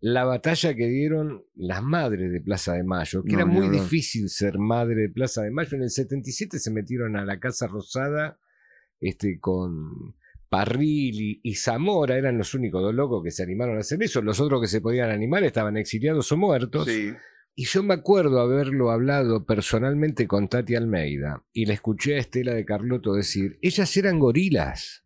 la 0.00 0.24
batalla 0.24 0.74
que 0.74 0.88
dieron 0.88 1.44
las 1.54 1.82
madres 1.82 2.30
de 2.30 2.40
Plaza 2.40 2.74
de 2.74 2.84
Mayo, 2.84 3.22
que 3.24 3.32
No, 3.32 3.38
era 3.38 3.46
muy 3.46 3.68
difícil 3.68 4.28
ser 4.28 4.58
madre 4.58 5.02
de 5.02 5.08
Plaza 5.08 5.42
de 5.42 5.50
Mayo. 5.50 5.76
En 5.76 5.82
el 5.82 5.90
77 5.90 6.58
se 6.58 6.70
metieron 6.70 7.16
a 7.16 7.24
la 7.24 7.40
Casa 7.40 7.66
Rosada 7.66 8.38
este, 9.00 9.38
con 9.40 10.14
Parril 10.48 11.20
y, 11.20 11.40
y 11.42 11.54
Zamora, 11.54 12.16
eran 12.16 12.38
los 12.38 12.54
únicos 12.54 12.82
dos 12.82 12.94
locos 12.94 13.22
que 13.24 13.30
se 13.30 13.42
animaron 13.42 13.76
a 13.76 13.80
hacer 13.80 14.02
eso. 14.02 14.22
Los 14.22 14.40
otros 14.40 14.60
que 14.60 14.68
se 14.68 14.80
podían 14.80 15.10
animar 15.10 15.44
estaban 15.44 15.76
exiliados 15.76 16.30
o 16.32 16.36
muertos. 16.36 16.86
Y 17.58 17.64
yo 17.64 17.82
me 17.82 17.94
acuerdo 17.94 18.40
haberlo 18.40 18.90
hablado 18.90 19.46
personalmente 19.46 20.26
con 20.28 20.48
Tati 20.48 20.74
Almeida 20.74 21.42
y 21.54 21.64
le 21.64 21.72
escuché 21.72 22.16
a 22.16 22.18
Estela 22.18 22.52
de 22.52 22.66
Carlotto 22.66 23.14
decir, 23.14 23.58
ellas 23.62 23.96
eran 23.96 24.18
gorilas. 24.18 25.05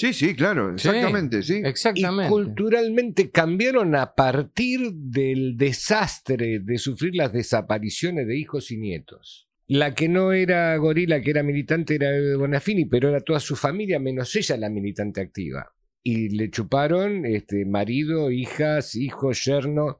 Sí, 0.00 0.14
sí, 0.14 0.34
claro, 0.34 0.78
Sí. 0.78 0.88
exactamente, 0.88 1.42
sí. 1.42 1.60
Y 1.62 1.66
exactamente. 1.68 2.30
culturalmente 2.30 3.30
cambiaron 3.30 3.94
a 3.94 4.14
partir 4.14 4.92
del 4.94 5.58
desastre 5.58 6.60
de 6.60 6.78
sufrir 6.78 7.14
las 7.14 7.34
desapariciones 7.34 8.26
de 8.26 8.38
hijos 8.38 8.70
y 8.70 8.78
nietos. 8.78 9.46
La 9.66 9.94
que 9.94 10.08
no 10.08 10.32
era 10.32 10.74
gorila, 10.78 11.20
que 11.20 11.30
era 11.30 11.42
militante, 11.42 11.96
era 11.96 12.12
Bonafini, 12.38 12.86
pero 12.86 13.10
era 13.10 13.20
toda 13.20 13.40
su 13.40 13.56
familia, 13.56 13.98
menos 13.98 14.34
ella 14.36 14.56
la 14.56 14.70
militante 14.70 15.20
activa. 15.20 15.70
Y 16.02 16.30
le 16.30 16.50
chuparon 16.50 17.26
este, 17.26 17.66
marido, 17.66 18.30
hijas, 18.30 18.94
hijos, 18.94 19.44
yerno. 19.44 19.98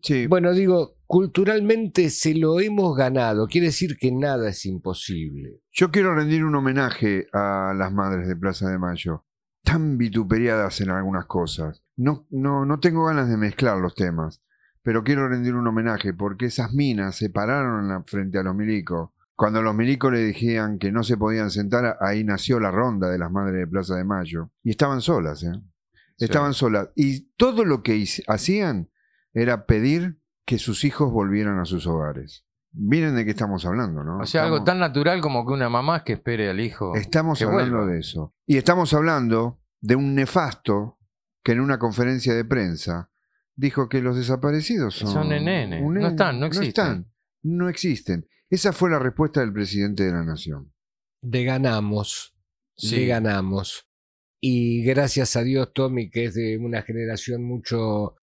Sí, 0.00 0.28
Bueno, 0.28 0.54
digo, 0.54 0.93
culturalmente 1.06 2.10
se 2.10 2.34
lo 2.34 2.60
hemos 2.60 2.96
ganado. 2.96 3.46
Quiere 3.46 3.68
decir 3.68 3.96
que 3.98 4.12
nada 4.12 4.48
es 4.48 4.66
imposible. 4.66 5.60
Yo 5.72 5.90
quiero 5.90 6.14
rendir 6.14 6.44
un 6.44 6.54
homenaje 6.54 7.26
a 7.32 7.72
las 7.76 7.92
madres 7.92 8.28
de 8.28 8.36
Plaza 8.36 8.68
de 8.70 8.78
Mayo, 8.78 9.24
tan 9.62 9.98
vituperiadas 9.98 10.80
en 10.80 10.90
algunas 10.90 11.26
cosas. 11.26 11.82
No, 11.96 12.26
no, 12.30 12.64
no 12.64 12.80
tengo 12.80 13.06
ganas 13.06 13.28
de 13.28 13.36
mezclar 13.36 13.78
los 13.78 13.94
temas, 13.94 14.42
pero 14.82 15.04
quiero 15.04 15.28
rendir 15.28 15.54
un 15.54 15.66
homenaje 15.66 16.12
porque 16.12 16.46
esas 16.46 16.72
minas 16.72 17.16
se 17.16 17.30
pararon 17.30 18.04
frente 18.06 18.38
a 18.38 18.42
los 18.42 18.54
milicos. 18.54 19.10
Cuando 19.36 19.62
los 19.62 19.74
milicos 19.74 20.12
le 20.12 20.20
dijeron 20.20 20.78
que 20.78 20.92
no 20.92 21.02
se 21.02 21.16
podían 21.16 21.50
sentar, 21.50 21.96
ahí 22.00 22.22
nació 22.22 22.60
la 22.60 22.70
ronda 22.70 23.08
de 23.10 23.18
las 23.18 23.32
madres 23.32 23.58
de 23.58 23.66
Plaza 23.66 23.96
de 23.96 24.04
Mayo. 24.04 24.50
Y 24.62 24.70
estaban 24.70 25.00
solas, 25.00 25.42
¿eh? 25.42 25.60
Estaban 26.18 26.54
solas. 26.54 26.90
Y 26.94 27.32
todo 27.36 27.64
lo 27.64 27.82
que 27.82 28.04
hacían 28.28 28.90
era 29.32 29.66
pedir 29.66 30.20
que 30.44 30.58
sus 30.58 30.84
hijos 30.84 31.10
volvieran 31.12 31.58
a 31.58 31.64
sus 31.64 31.86
hogares. 31.86 32.44
Miren 32.72 33.14
de 33.14 33.24
qué 33.24 33.30
estamos 33.30 33.64
hablando, 33.64 34.02
¿no? 34.02 34.18
O 34.18 34.26
sea, 34.26 34.42
algo 34.44 34.64
tan 34.64 34.78
natural 34.80 35.20
como 35.20 35.46
que 35.46 35.52
una 35.52 35.68
mamá 35.68 36.02
que 36.02 36.14
espere 36.14 36.50
al 36.50 36.58
hijo. 36.60 36.94
Estamos 36.96 37.38
que 37.38 37.44
hablando 37.44 37.76
vuelva. 37.78 37.92
de 37.92 38.00
eso. 38.00 38.34
Y 38.46 38.56
estamos 38.56 38.92
hablando 38.94 39.60
de 39.80 39.94
un 39.96 40.14
nefasto 40.14 40.98
que 41.44 41.52
en 41.52 41.60
una 41.60 41.78
conferencia 41.78 42.34
de 42.34 42.44
prensa 42.44 43.10
dijo 43.54 43.88
que 43.88 44.02
los 44.02 44.16
desaparecidos 44.16 44.94
son, 44.96 45.08
Son 45.12 45.28
nenes. 45.28 45.80
un 45.82 45.94
No 45.94 46.00
nene. 46.00 46.08
están, 46.08 46.40
no 46.40 46.46
existen. 46.46 46.68
están, 46.68 47.12
no 47.42 47.68
existen. 47.68 48.26
Esa 48.50 48.72
fue 48.72 48.90
la 48.90 48.98
respuesta 48.98 49.40
del 49.40 49.52
presidente 49.52 50.02
de 50.04 50.12
la 50.12 50.24
nación. 50.24 50.72
De 51.22 51.44
ganamos. 51.44 52.34
Sí. 52.76 52.96
le 52.96 53.06
ganamos. 53.06 53.88
Y 54.40 54.82
gracias 54.82 55.36
a 55.36 55.42
Dios, 55.42 55.72
Tommy, 55.72 56.10
que 56.10 56.24
es 56.24 56.34
de 56.34 56.58
una 56.58 56.82
generación 56.82 57.44
mucho 57.44 58.16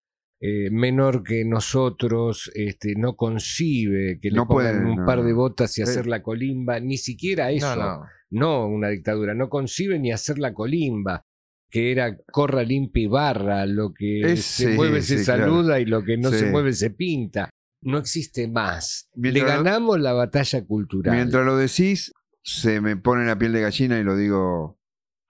eh, 0.42 0.70
menor 0.72 1.24
que 1.24 1.44
nosotros, 1.46 2.50
este, 2.56 2.96
no 2.96 3.16
concibe 3.16 4.20
que 4.22 4.30
le 4.32 4.38
No 4.38 4.48
pongan 4.48 4.78
puede, 4.82 4.92
un 4.92 4.98
no, 5.00 5.06
par 5.06 5.24
de 5.24 5.34
botas 5.34 5.78
y 5.78 5.82
Eh. 5.82 5.84
hacer 5.84 6.08
la 6.08 6.22
colimba, 6.24 6.80
ni 6.80 6.98
siquiera 6.98 7.52
eso, 7.52 7.76
No, 7.76 7.82
no, 7.86 8.06
no. 8.32 8.68
una 8.68 8.90
dictadura, 8.90 9.34
no 9.34 9.50
concibe 9.50 10.00
ni 10.00 10.12
hacer 10.12 10.40
la 10.40 10.54
colimba, 10.54 11.24
que 11.70 11.92
era 11.92 12.18
corra, 12.32 12.64
limpia 12.64 13.04
y 13.04 13.08
barra, 13.08 13.66
lo 13.66 13.94
que 13.94 14.22
Es- 14.22 14.46
se 14.46 14.72
sí, 14.72 14.76
mueve 14.78 15.02
se 15.02 15.20
sí, 15.20 15.26
claro. 15.26 15.44
saluda 15.44 15.80
y 15.80 15.86
lo 15.86 16.04
que 16.04 16.18
no 16.18 16.30
se 16.32 16.50
mueve 16.52 16.74
se 16.74 16.90
pinta. 16.92 17.50
No 17.82 17.98
existe 17.98 18.48
más. 18.48 19.10
Mientras 19.16 19.46
Le 19.46 19.56
lo- 19.58 19.64
ganamos 19.64 20.00
la 20.00 20.14
batalla 20.14 20.66
cultural. 20.66 21.16
Mientras 21.16 21.46
lo 21.46 21.58
decís, 21.58 22.12
se 22.42 22.82
me 22.82 22.98
pone 22.98 23.26
la 23.26 23.38
piel 23.38 23.52
de 23.54 23.62
gallina 23.62 24.00
y 24.00 24.04
lo 24.04 24.16
digo 24.16 24.80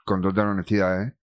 con 0.05 0.21
total 0.21 0.47
honestidad, 0.49 1.03
¿eh? 1.03 1.13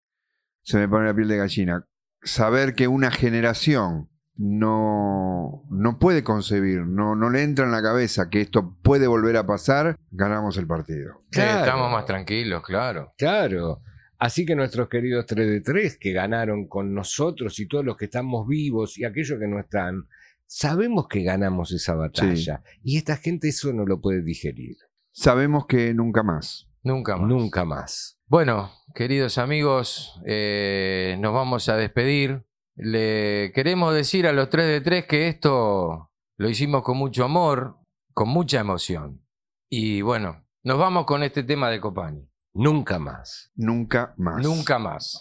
Se 0.63 0.77
me 0.79 0.89
pone 0.89 1.07
la 1.07 1.15
piel 1.15 1.29
de 1.29 1.37
gallina. 1.39 1.87
Saber 2.27 2.75
que 2.75 2.89
una 2.89 3.11
generación 3.11 4.09
no, 4.37 5.65
no 5.71 5.99
puede 5.99 6.23
concebir, 6.25 6.81
no, 6.81 7.15
no 7.15 7.31
le 7.31 7.43
entra 7.43 7.65
en 7.65 7.71
la 7.73 7.83
cabeza 7.83 8.29
que 8.29 8.41
esto 8.41 8.77
puede 8.83 9.07
volver 9.07 9.37
a 9.37 9.47
pasar, 9.47 9.97
ganamos 10.11 10.59
el 10.59 10.67
partido. 10.67 11.23
Sí, 11.31 11.41
Claro. 11.41 11.61
estamos 11.61 11.91
más 11.91 12.05
tranquilos, 12.05 12.63
claro. 12.63 13.15
Claro. 13.17 13.81
Así 14.19 14.45
que 14.45 14.57
nuestros 14.57 14.89
queridos 14.89 15.27
3 15.27 15.47
de 15.47 15.61
3 15.61 15.99
que 15.99 16.13
ganaron 16.13 16.67
con 16.69 16.93
nosotros 16.95 17.59
y 17.61 17.69
todos 17.69 17.85
los 17.85 17.97
que 17.97 18.07
estamos 18.07 18.47
vivos 18.49 18.99
y 18.99 19.05
aquellos 19.05 19.39
que 19.39 19.47
no 19.47 19.61
están, 19.61 20.07
sabemos 20.47 21.07
que 21.09 21.23
ganamos 21.23 21.73
esa 21.73 21.95
batalla. 21.95 22.63
Y 22.83 22.97
esta 22.99 23.17
gente 23.17 23.49
eso 23.49 23.73
no 23.73 23.87
lo 23.87 24.01
puede 24.01 24.23
digerir. 24.23 24.77
Sabemos 25.13 25.67
que 25.67 25.95
nunca 25.95 26.23
más. 26.23 26.67
Nunca 26.87 27.17
más. 27.17 27.29
Nunca 27.29 27.65
más. 27.65 28.21
Bueno, 28.29 28.71
queridos 28.95 29.39
amigos, 29.39 30.21
eh, 30.25 31.17
nos 31.19 31.35
vamos 31.35 31.69
a 31.69 31.75
despedir. 31.75 32.47
Le 32.77 33.51
queremos 33.53 33.93
decir 33.93 34.25
a 34.29 34.33
los 34.33 34.51
3 34.51 34.69
de 34.69 34.81
3 34.83 35.07
que 35.07 35.27
esto 35.27 36.13
lo 36.37 36.49
hicimos 36.49 36.85
con 36.85 36.97
mucho 36.97 37.25
amor, 37.25 37.79
con 38.15 38.29
mucha 38.29 38.61
emoción. 38.61 39.27
Y 39.69 40.01
bueno, 40.03 40.47
nos 40.63 40.79
vamos 40.79 41.07
con 41.07 41.25
este 41.25 41.43
tema 41.43 41.71
de 41.71 41.81
Copani. 41.81 42.31
Nunca 42.55 43.01
más. 43.01 43.51
Nunca 43.57 44.15
más. 44.17 44.41
Nunca 44.41 44.79
más. 44.79 45.21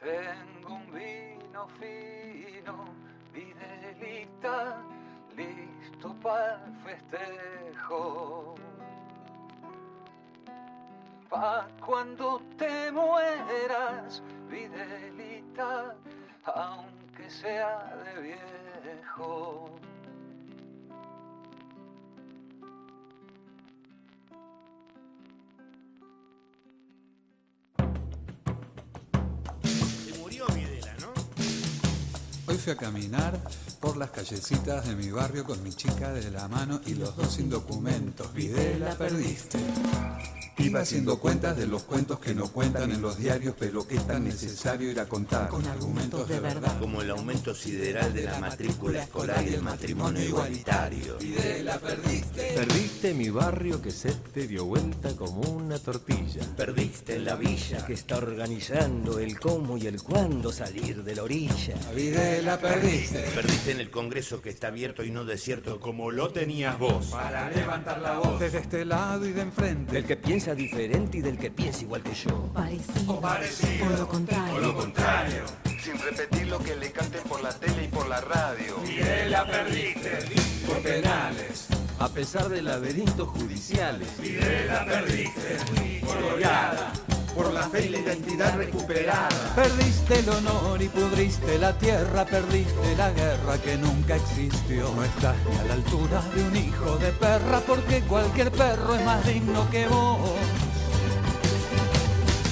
Tengo 0.00 0.74
un 0.76 0.86
vino 0.92 1.66
fino, 1.80 2.84
Videlita, 3.32 4.80
listo 5.36 6.14
para 6.22 6.64
el 6.64 6.76
festejo. 6.84 8.41
Pa' 11.32 11.66
cuando 11.80 12.42
te 12.58 12.92
mueras, 12.92 14.22
Videlita, 14.50 15.96
aunque 16.44 17.30
sea 17.30 17.90
de 18.04 18.20
viejo. 18.20 19.81
Fui 32.62 32.72
a 32.72 32.76
caminar 32.76 33.40
por 33.80 33.96
las 33.96 34.10
callecitas 34.10 34.86
de 34.86 34.94
mi 34.94 35.10
barrio 35.10 35.42
con 35.44 35.60
mi 35.64 35.74
chica 35.74 36.12
de 36.12 36.30
la 36.30 36.46
mano 36.46 36.80
y 36.86 36.94
los 36.94 37.16
dos 37.16 37.34
sin 37.34 37.50
documentos. 37.50 38.32
Videla 38.32 38.94
perdiste. 38.96 39.58
Iba 40.58 40.80
haciendo 40.80 41.18
cuentas 41.18 41.56
de 41.56 41.66
los 41.66 41.82
cuentos 41.82 42.20
que 42.20 42.34
no 42.34 42.46
cuentan 42.46 42.92
en 42.92 43.00
los 43.00 43.16
diarios, 43.16 43.54
pero 43.58 43.86
que 43.88 43.96
es 43.96 44.06
tan 44.06 44.24
necesario 44.24 44.90
ir 44.90 45.00
a 45.00 45.06
contar. 45.06 45.48
Con 45.48 45.66
argumentos 45.66 46.28
de 46.28 46.40
verdad. 46.40 46.78
como 46.78 47.00
el 47.00 47.10
aumento 47.10 47.54
sideral 47.54 48.12
de 48.12 48.24
la 48.24 48.38
matrícula 48.38 49.02
escolar 49.02 49.42
y 49.44 49.54
el 49.54 49.62
matrimonio 49.62 50.22
igualitario. 50.22 51.16
la 51.64 51.78
perdiste. 51.78 52.52
Perdiste 52.54 53.14
mi 53.14 53.30
barrio 53.30 53.80
que 53.80 53.90
se 53.90 54.12
te 54.12 54.46
dio 54.46 54.66
vuelta 54.66 55.16
como 55.16 55.40
una 55.40 55.78
tortilla. 55.78 56.42
Perdiste 56.56 57.18
la 57.18 57.34
villa. 57.34 57.84
Que 57.86 57.94
está 57.94 58.18
organizando 58.18 59.18
el 59.18 59.40
cómo 59.40 59.78
y 59.78 59.86
el 59.86 60.02
cuándo 60.02 60.52
salir 60.52 61.02
de 61.02 61.16
la 61.16 61.22
orilla. 61.22 61.74
La 62.52 62.58
perdiste. 62.58 63.20
Perdiste 63.34 63.70
en 63.70 63.80
el 63.80 63.90
Congreso 63.90 64.42
que 64.42 64.50
está 64.50 64.66
abierto 64.66 65.02
y 65.02 65.10
no 65.10 65.24
desierto 65.24 65.80
como 65.80 66.10
lo 66.10 66.32
tenías 66.32 66.78
vos. 66.78 67.06
Para 67.06 67.48
levantar 67.48 67.98
la 67.98 68.18
voz. 68.18 68.38
Desde 68.38 68.58
este 68.58 68.84
lado 68.84 69.24
y 69.24 69.32
de 69.32 69.40
enfrente. 69.40 69.92
Del 69.92 70.04
que 70.04 70.18
piensa 70.18 70.54
diferente 70.54 71.16
y 71.16 71.22
del 71.22 71.38
que 71.38 71.50
piensa 71.50 71.80
igual 71.80 72.02
que 72.02 72.12
yo. 72.12 72.52
Parecido. 72.52 73.20
parecido. 73.22 73.86
O 73.86 73.96
lo 73.96 74.06
contrario. 74.06 74.74
contrario. 74.74 75.44
Sin 75.82 75.98
repetir 75.98 76.46
lo 76.48 76.58
que 76.58 76.76
le 76.76 76.92
canten 76.92 77.22
por 77.22 77.42
la 77.42 77.58
tele 77.58 77.84
y 77.84 77.88
por 77.88 78.06
la 78.06 78.20
radio. 78.20 78.76
la 79.30 79.46
perdiste. 79.46 80.10
Por 80.66 80.82
penales. 80.82 81.68
A 82.00 82.08
pesar 82.10 82.50
de 82.50 82.60
laberintos 82.60 83.28
judiciales. 83.28 84.08
la 84.68 84.84
perdiste. 84.84 85.56
Por 86.04 86.22
goleada. 86.22 86.92
Por 87.34 87.52
la 87.52 87.62
fe 87.68 87.86
y 87.86 87.88
la 87.88 87.98
identidad 87.98 88.56
recuperada. 88.56 89.54
Perdiste 89.54 90.18
el 90.18 90.28
honor 90.28 90.82
y 90.82 90.88
pudriste 90.88 91.58
la 91.58 91.76
tierra, 91.78 92.24
perdiste 92.24 92.96
la 92.96 93.10
guerra 93.10 93.58
que 93.58 93.76
nunca 93.76 94.16
existió. 94.16 94.90
No 94.94 95.04
estás 95.04 95.36
ni 95.48 95.56
a 95.58 95.64
la 95.64 95.74
altura 95.74 96.22
de 96.34 96.42
un 96.44 96.56
hijo 96.56 96.96
de 96.98 97.12
perra, 97.12 97.60
porque 97.66 98.02
cualquier 98.02 98.50
perro 98.52 98.94
es 98.94 99.04
más 99.04 99.26
digno 99.26 99.68
que 99.70 99.86
vos. 99.88 100.18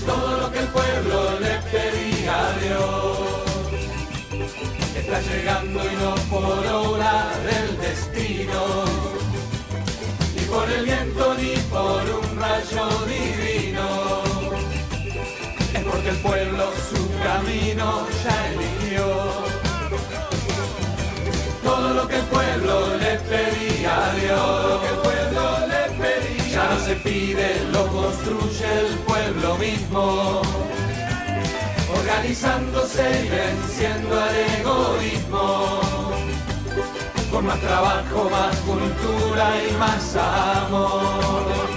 Todo 0.06 0.40
lo 0.40 0.50
que 0.50 0.58
el 0.60 0.68
pueblo 0.68 1.40
le 1.40 1.58
pedía 1.70 2.48
a 2.48 2.52
Dios 2.58 3.40
está 4.96 5.20
llegando 5.20 5.80
y 5.84 5.96
no 5.96 6.14
por 6.30 6.66
obra 6.66 7.30
del 7.44 7.69
pide, 27.02 27.64
lo 27.72 27.86
construye 27.88 28.66
el 28.80 28.94
pueblo 29.00 29.56
mismo. 29.56 30.42
Organizándose 31.98 33.24
y 33.24 33.28
venciendo 33.28 34.20
al 34.20 34.36
egoísmo. 34.60 35.80
Con 37.30 37.46
más 37.46 37.60
trabajo, 37.60 38.28
más 38.30 38.56
cultura 38.58 39.52
y 39.68 39.72
más 39.76 40.16
amor. 40.16 41.69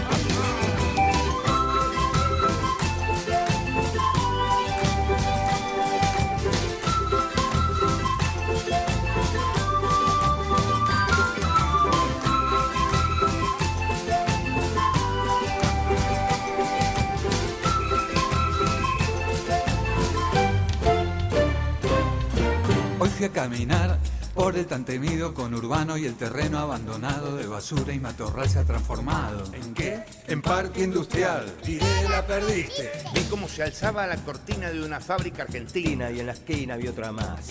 A 23.24 23.30
caminar 23.30 23.98
por 24.36 24.58
el 24.58 24.66
tan 24.66 24.84
temido 24.84 25.34
conurbano 25.34 25.98
y 25.98 26.06
el 26.06 26.16
terreno 26.16 26.60
abandonado 26.60 27.38
de 27.38 27.48
basura 27.48 27.94
y 27.94 28.00
matorral 28.00 28.50
se 28.50 28.60
ha 28.60 28.66
transformado. 28.66 29.46
¿En 29.54 29.74
qué? 29.74 30.04
En 30.28 30.42
parque 30.42 30.84
industrial. 30.84 31.46
Y 31.66 31.80
la 32.10 32.28
perdiste. 32.28 32.92
Vi 33.14 33.22
cómo 33.30 33.48
se 33.48 33.64
alzaba 33.64 34.06
la 34.08 34.18
cortina 34.18 34.70
de 34.70 34.84
una 34.84 35.00
fábrica 35.00 35.44
argentina. 35.44 36.12
Y 36.12 36.20
en 36.20 36.26
la 36.26 36.34
esquina 36.34 36.74
había 36.74 36.92
otra 36.92 37.14
más. 37.14 37.50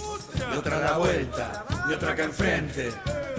Y 0.52 0.56
otra 0.58 0.76
a 0.76 0.80
la 0.80 0.98
vuelta, 0.98 1.64
y 1.88 1.94
otra 1.94 2.12
acá 2.12 2.24
enfrente. 2.24 2.92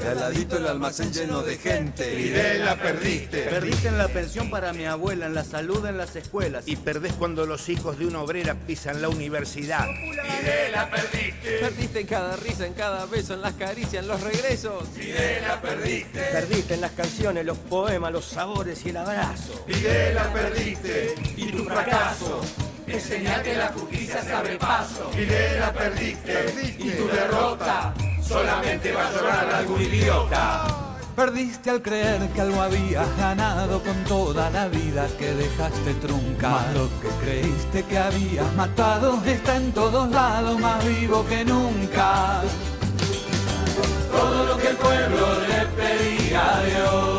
Y 0.04 0.08
al 0.08 0.20
ladito 0.20 0.58
el 0.58 0.68
almacén 0.68 1.14
lleno 1.14 1.44
de 1.44 1.58
gente. 1.58 2.20
Y 2.20 2.30
de 2.30 2.60
la 2.60 2.76
perdiste. 2.76 3.44
Perdiste 3.44 3.88
en 3.88 3.98
la 3.98 4.10
pensión 4.10 4.50
para 4.50 4.74
mi 4.74 4.86
abuela, 4.86 5.28
en 5.28 5.34
la 5.34 5.46
salud, 5.46 5.86
en 5.86 5.98
las 5.98 6.16
escuelas. 6.16 6.66
Y 6.68 6.76
perdés 6.76 7.14
cuando 7.14 7.46
los 7.46 7.70
hijos 7.70 7.98
de 7.98 8.08
una 8.08 8.22
obrera 8.22 8.56
pisan 8.56 9.02
la 9.02 9.08
universidad. 9.08 9.88
Y 9.90 10.46
de 10.46 10.70
la 10.72 10.90
perdiste. 10.90 11.60
Perdiste 11.62 12.00
en 12.02 12.08
cada 12.08 12.36
risa, 12.36 12.66
en 12.66 12.74
cada 12.74 13.06
beso, 13.06 13.34
en 13.34 13.42
las 13.42 13.54
caricias, 13.54 14.04
en 14.04 14.08
los 14.10 14.20
regresos. 14.22 14.90
Y 14.98 15.08
de 15.08 15.42
la 15.42 15.62
perdiste. 15.62 16.20
Perdiste 16.20 16.74
en 16.74 16.82
las 16.82 16.92
canciones, 16.92 17.46
los 17.46 17.58
poemas, 17.58 18.12
los 18.12 18.26
sabores 18.26 18.86
y 18.86 18.90
el 18.90 18.98
abrazo. 18.98 19.66
Y 19.68 19.80
de 19.80 20.14
la 20.14 20.34
perdiste. 20.34 21.16
Y 21.38 21.52
tu 21.52 21.64
fracaso. 21.64 22.42
Es 22.88 23.04
señal 23.04 23.42
que 23.42 23.56
la 23.56 23.68
justicia 23.68 24.22
se 24.22 24.34
abre 24.34 24.58
paso. 24.58 25.10
Y 25.14 25.24
de 25.24 25.60
la 25.60 25.72
perdiste. 25.72 26.76
Y 26.78 26.90
tu 26.92 27.08
derrota 27.08 27.94
solamente 28.34 28.92
va 28.92 29.08
a 29.08 29.12
llorar 29.12 29.54
algún 29.54 29.80
idiota. 29.80 30.66
Perdiste 31.16 31.70
al 31.70 31.84
creer 31.84 32.28
que 32.30 32.42
algo 32.42 32.60
habías 32.60 33.08
ganado 33.18 33.80
con 33.84 33.96
toda 34.06 34.50
la 34.50 34.68
vida 34.68 35.06
que 35.20 35.32
dejaste 35.36 35.94
trunca. 36.02 36.50
Más 36.50 36.74
lo 36.74 36.90
que 37.00 37.10
creíste 37.24 37.84
que 37.84 37.98
habías 38.00 38.52
matado 38.56 39.22
está 39.24 39.58
en 39.58 39.72
todos 39.72 40.10
lados 40.10 40.60
más 40.60 40.84
vivo 40.84 41.24
que 41.28 41.46
nunca. 41.46 42.42
Todo 44.12 44.46
lo 44.46 44.58
que 44.58 44.70
el 44.70 44.78
pueblo 44.78 45.26
le 45.48 45.66
pedía 45.78 46.56
a 46.56 46.64
Dios 46.64 47.13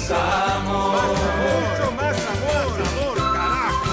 más 0.00 0.10
amor. 0.10 1.00
Mucho 1.40 1.92
más 1.92 2.16
amor, 2.32 2.80
amor, 2.88 3.16
carajo. 3.32 3.92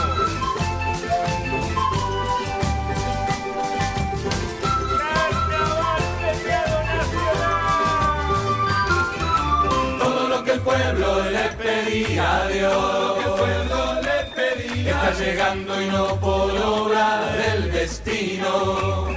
Todo 10.00 10.28
lo 10.30 10.44
que 10.44 10.52
el 10.52 10.62
pueblo 10.62 11.24
le 11.30 11.50
pedía 11.64 12.38
a 12.38 12.48
Dios, 12.48 13.18
el 13.26 13.32
pueblo 13.32 14.02
le 14.02 14.18
pedía, 14.36 14.92
está 14.92 15.12
llegando 15.24 15.82
y 15.82 15.86
no 15.88 16.16
por 16.20 16.52
obra 16.52 17.22
del 17.34 17.72
destino, 17.72 19.08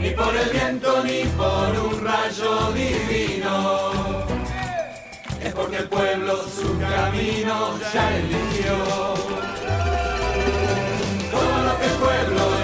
ni 0.00 0.10
por 0.10 0.34
el 0.36 0.50
viento 0.50 1.02
ni 1.04 1.24
por 1.36 1.70
un 1.86 2.04
rayo 2.04 2.72
divino. 2.72 4.11
Porque 5.72 5.84
el 5.84 5.88
pueblo 5.88 6.36
su 6.54 6.78
camino 6.78 7.78
ya 7.94 8.16
eligió. 8.18 8.74
Todo 11.30 11.62
lo 11.64 11.78
que 11.78 11.86
el 11.86 11.92
pueblo 11.92 12.61